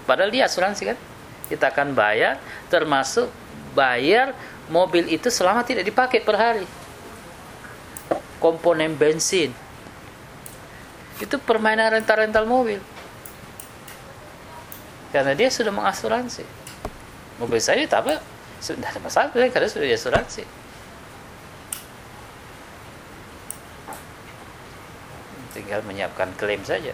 [0.05, 0.99] Padahal dia asuransi kan.
[1.49, 2.41] Kita akan bayar
[2.72, 3.29] termasuk
[3.77, 4.33] bayar
[4.72, 6.64] mobil itu selama tidak dipakai per hari.
[8.41, 9.53] Komponen bensin.
[11.20, 12.81] Itu permainan rental-rental mobil.
[15.15, 16.43] Karena dia sudah mengasuransi.
[17.39, 18.19] Mobil saya apa,
[18.59, 20.43] sudah ada masalah karena sudah diasuransi.
[25.55, 26.91] Tinggal menyiapkan klaim saja.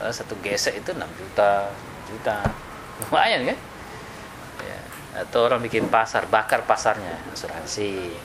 [0.00, 1.68] Eh, satu gesek itu 6 juta
[2.08, 2.40] juta
[3.04, 3.58] lumayan kan
[4.64, 4.80] ya.
[5.20, 8.16] atau orang bikin pasar bakar pasarnya asuransi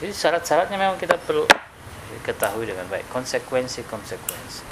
[0.00, 1.44] jadi syarat-syaratnya memang kita perlu
[2.28, 3.08] ketahui dengan baik.
[3.08, 4.62] Konsekuensi konsekuensi.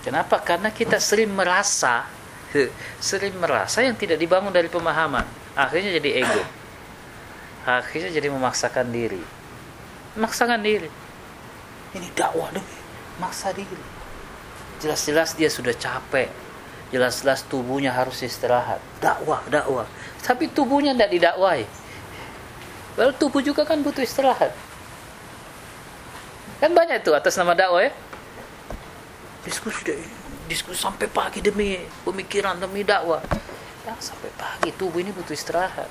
[0.00, 0.40] Kenapa?
[0.40, 2.08] Karena kita sering merasa
[2.96, 5.28] sering merasa yang tidak dibangun dari pemahaman.
[5.52, 6.44] Akhirnya jadi ego.
[7.68, 9.20] Akhirnya jadi memaksakan diri.
[10.16, 10.88] Memaksakan diri.
[11.92, 12.64] Ini dakwah deh.
[13.20, 13.84] Maksa diri.
[14.80, 16.32] Jelas-jelas dia sudah capek.
[16.94, 18.80] Jelas-jelas tubuhnya harus istirahat.
[19.02, 19.84] Dakwah dakwah.
[20.24, 21.66] Tapi tubuhnya tidak didakwai
[22.96, 24.52] Lalu tubuh juga kan butuh istirahat.
[26.56, 27.92] Kan banyak itu atas nama dakwah ya.
[29.44, 30.00] Diskusi deh
[30.46, 31.76] diskusi sampai pagi demi
[32.06, 33.20] pemikiran demi dakwah.
[33.84, 35.90] Ya, sampai pagi tubuh ini butuh istirahat.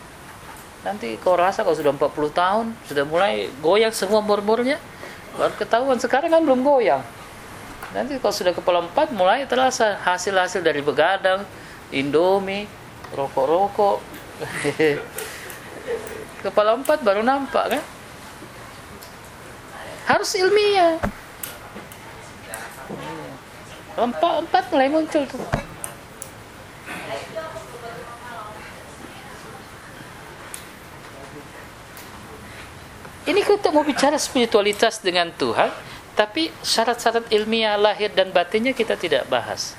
[0.82, 4.78] Nanti kau rasa kalau sudah 40 tahun sudah mulai goyang semua murmurnya
[5.36, 7.03] baru ketahuan sekarang kan belum goyang.
[7.91, 11.43] Nanti kalau sudah kepala empat mulai terasa hasil-hasil dari begadang
[11.93, 12.68] indomie
[13.14, 14.01] rokok-rokok
[16.46, 17.84] kepala empat baru nampak kan?
[20.06, 21.02] Harus ilmiah.
[23.98, 25.41] Empat empat mulai muncul tuh.
[33.26, 35.74] Ini kita mau bicara spiritualitas dengan Tuhan,
[36.14, 39.74] tapi syarat-syarat ilmiah lahir dan batinnya kita tidak bahas.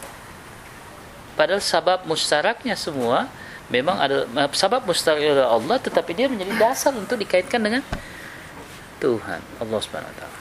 [1.39, 3.31] Padahal sabab mustaraknya semua
[3.69, 7.83] memang ada sabab mustarak Allah, tetapi dia menjadi dasar untuk dikaitkan dengan
[9.03, 10.41] Tuhan Allah Subhanahu Wa Taala.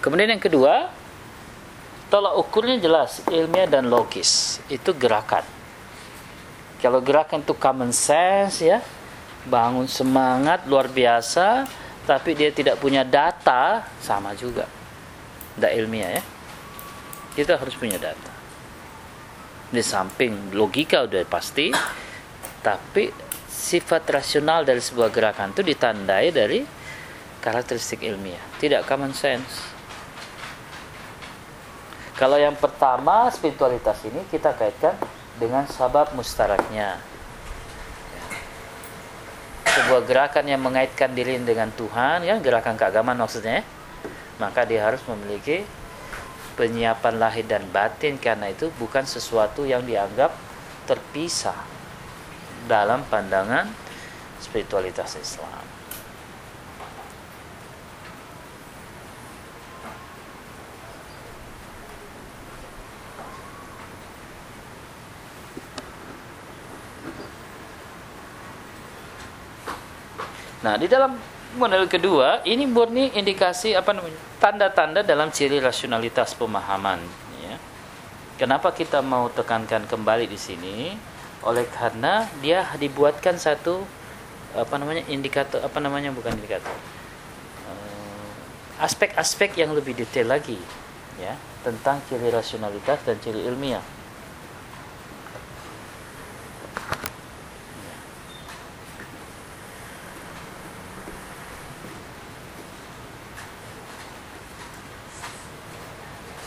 [0.00, 0.94] Kemudian yang kedua,
[2.06, 4.62] tolak ukurnya jelas ilmiah dan logis.
[4.70, 5.42] Itu gerakan.
[6.78, 8.78] Kalau gerakan itu common sense ya,
[9.46, 11.66] bangun semangat luar biasa
[12.06, 14.66] tapi dia tidak punya data sama juga
[15.58, 16.22] tidak ilmiah ya
[17.38, 18.35] kita harus punya data
[19.66, 21.74] di samping logika udah pasti
[22.62, 23.10] tapi
[23.46, 26.60] sifat rasional dari sebuah gerakan itu ditandai dari
[27.42, 28.42] karakteristik ilmiah.
[28.58, 29.74] Tidak common sense.
[32.18, 34.98] Kalau yang pertama spiritualitas ini kita kaitkan
[35.38, 36.98] dengan sabab mustaraknya.
[39.66, 43.64] Sebuah gerakan yang mengaitkan diri dengan Tuhan ya gerakan keagamaan maksudnya ya,
[44.40, 45.68] maka dia harus memiliki
[46.56, 50.32] penyiapan lahir dan batin karena itu bukan sesuatu yang dianggap
[50.88, 51.68] terpisah
[52.66, 53.68] dalam pandangan
[54.40, 55.76] spiritualitas Islam.
[70.66, 71.14] Nah, di dalam
[71.56, 74.20] model kedua ini murni indikasi apa namanya?
[74.36, 77.00] tanda-tanda dalam ciri rasionalitas pemahaman
[77.40, 77.56] ya.
[78.36, 80.76] Kenapa kita mau tekankan kembali di sini?
[81.40, 83.82] Oleh karena dia dibuatkan satu
[84.52, 85.08] apa namanya?
[85.08, 86.76] indikator apa namanya bukan indikator.
[87.66, 90.60] Eh, aspek-aspek yang lebih detail lagi
[91.16, 91.32] ya
[91.64, 93.95] tentang ciri rasionalitas dan ciri ilmiah.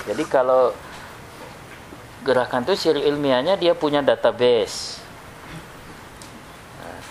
[0.10, 0.74] Jadi kalau
[2.26, 4.98] gerakan itu ciri ilmiahnya dia punya database.
[6.82, 7.02] Nah,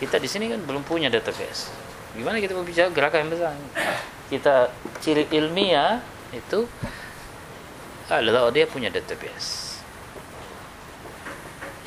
[0.00, 1.68] kita di sini kan belum punya database.
[2.16, 3.52] Gimana kita mau bicara gerakan yang besar?
[4.32, 4.72] Kita
[5.04, 6.00] ciri ilmiah
[6.32, 6.64] itu
[8.08, 9.76] adalah dia punya database.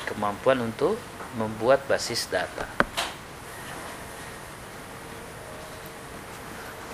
[0.06, 0.94] Kemampuan untuk
[1.34, 2.70] membuat basis data.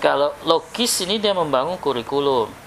[0.01, 2.66] Kalau logis ini dia membangun kurikulum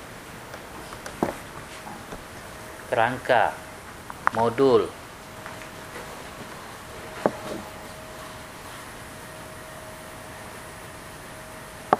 [2.91, 3.55] kerangka,
[4.35, 4.91] modul.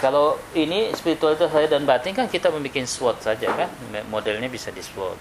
[0.01, 3.69] Kalau ini spiritualitas saya dan batin kan kita membuat SWOT saja kan,
[4.09, 5.15] modelnya bisa di SWOT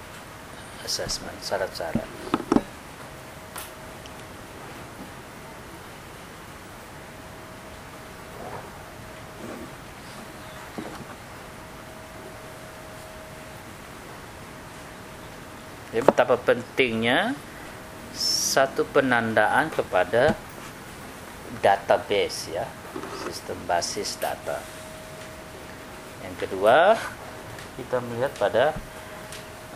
[0.87, 2.07] assessment, syarat-syarat.
[15.89, 17.33] Jadi betapa pentingnya
[18.13, 20.37] satu penandaan kepada
[21.57, 22.69] database ya,
[23.25, 24.61] sistem basis data.
[26.21, 26.93] Yang kedua,
[27.81, 28.77] kita melihat pada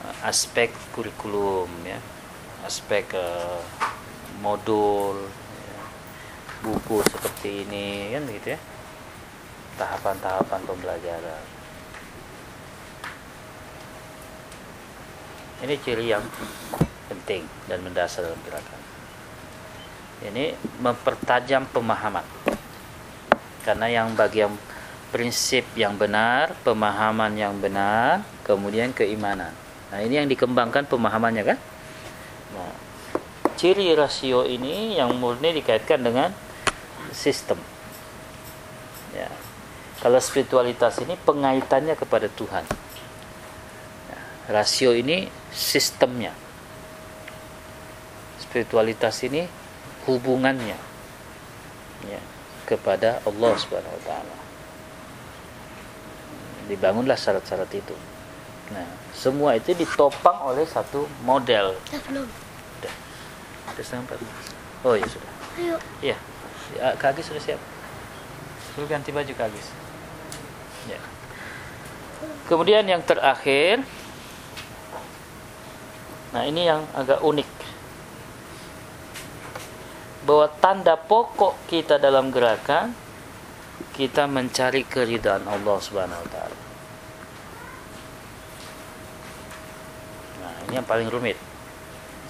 [0.05, 1.97] uh, aspek kurikulum ya,
[2.69, 3.57] aspek uh,
[4.45, 5.25] modul
[5.57, 5.81] ya,
[6.61, 8.59] buku seperti ini kan gitu ya.
[9.81, 11.52] Tahapan-tahapan pembelajaran.
[15.63, 16.23] Ini ciri yang
[17.07, 18.79] penting dan mendasar dalam gerakan.
[20.27, 22.27] Ini mempertajam pemahaman.
[23.63, 24.59] Karena yang bagi yang
[25.15, 29.55] prinsip yang benar, pemahaman yang benar, kemudian keimanan.
[29.87, 31.57] Nah, ini yang dikembangkan pemahamannya kan?
[32.59, 32.73] Nah,
[33.55, 36.35] ciri rasio ini yang murni dikaitkan dengan
[37.15, 37.55] sistem.
[39.15, 39.31] Ya.
[40.03, 42.67] Kalau spiritualitas ini pengaitannya kepada Tuhan.
[44.11, 44.19] Ya.
[44.51, 46.33] Rasio ini sistemnya.
[48.41, 49.47] Spiritualitas ini
[50.09, 50.77] hubungannya
[52.05, 52.21] ya,
[52.67, 54.37] kepada Allah Subhanahu wa taala.
[56.67, 57.95] Dibangunlah syarat-syarat itu.
[58.73, 61.77] Nah, semua itu ditopang oleh satu model.
[62.09, 62.27] Belum.
[63.73, 64.17] Sudah setengah empat.
[64.85, 65.31] Oh ya sudah.
[65.57, 65.75] Ayo.
[66.01, 66.17] Iya.
[66.77, 67.61] Ya, Kak Agis sudah siap.
[68.73, 69.67] Suruh ganti baju Kak Agis.
[70.85, 71.01] Ya.
[72.45, 73.81] Kemudian yang terakhir.
[76.33, 77.49] Nah, ini yang agak unik.
[80.25, 82.97] Bahwa tanda pokok kita dalam gerakan
[83.93, 86.59] kita mencari keridhaan Allah Subhanahu wa taala.
[90.41, 91.37] Nah, ini yang paling rumit.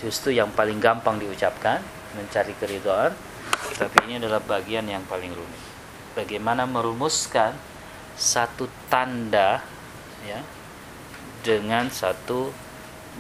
[0.04, 1.80] Justru yang paling gampang diucapkan
[2.20, 3.16] mencari keridhaan,
[3.80, 5.64] tapi ini adalah bagian yang paling rumit.
[6.14, 7.56] Bagaimana merumuskan
[8.20, 9.64] satu tanda
[10.28, 10.44] ya
[11.42, 12.63] dengan satu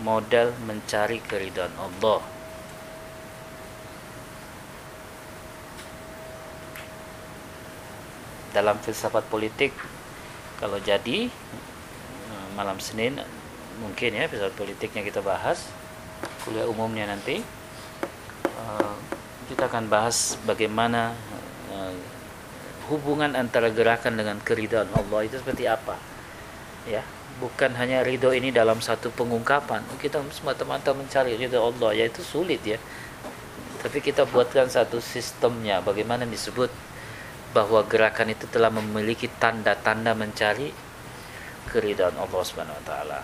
[0.01, 2.21] model mencari keridhaan Allah.
[8.53, 9.73] Dalam filsafat politik
[10.57, 13.17] kalau jadi eh, malam Senin
[13.81, 15.65] mungkin ya filsafat politiknya kita bahas
[16.45, 17.41] kuliah umumnya nanti
[18.45, 18.95] eh,
[19.49, 21.17] kita akan bahas bagaimana
[21.73, 21.97] eh,
[22.93, 25.97] hubungan antara gerakan dengan keridhaan Allah itu seperti apa
[26.85, 27.01] ya
[27.41, 32.61] bukan hanya ridho ini dalam satu pengungkapan kita semata-mata mencari ridho Allah ya itu sulit
[32.61, 32.77] ya
[33.83, 36.71] tapi kita buatkan satu sistemnya bagaimana disebut
[37.53, 40.73] bahwa gerakan itu telah memiliki tanda-tanda mencari
[41.69, 43.21] keridhaan Allah Subhanahu wa taala.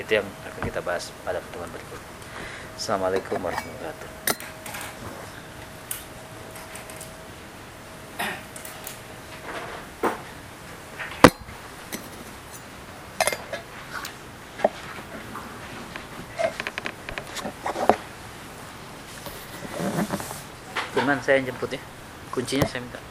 [0.00, 2.00] Itu yang akan kita bahas pada pertemuan berikut.
[2.80, 4.39] Assalamualaikum warahmatullahi wabarakatuh.
[21.10, 21.82] Firman saya jemput ya.
[22.30, 23.02] Kuncinya saya minta.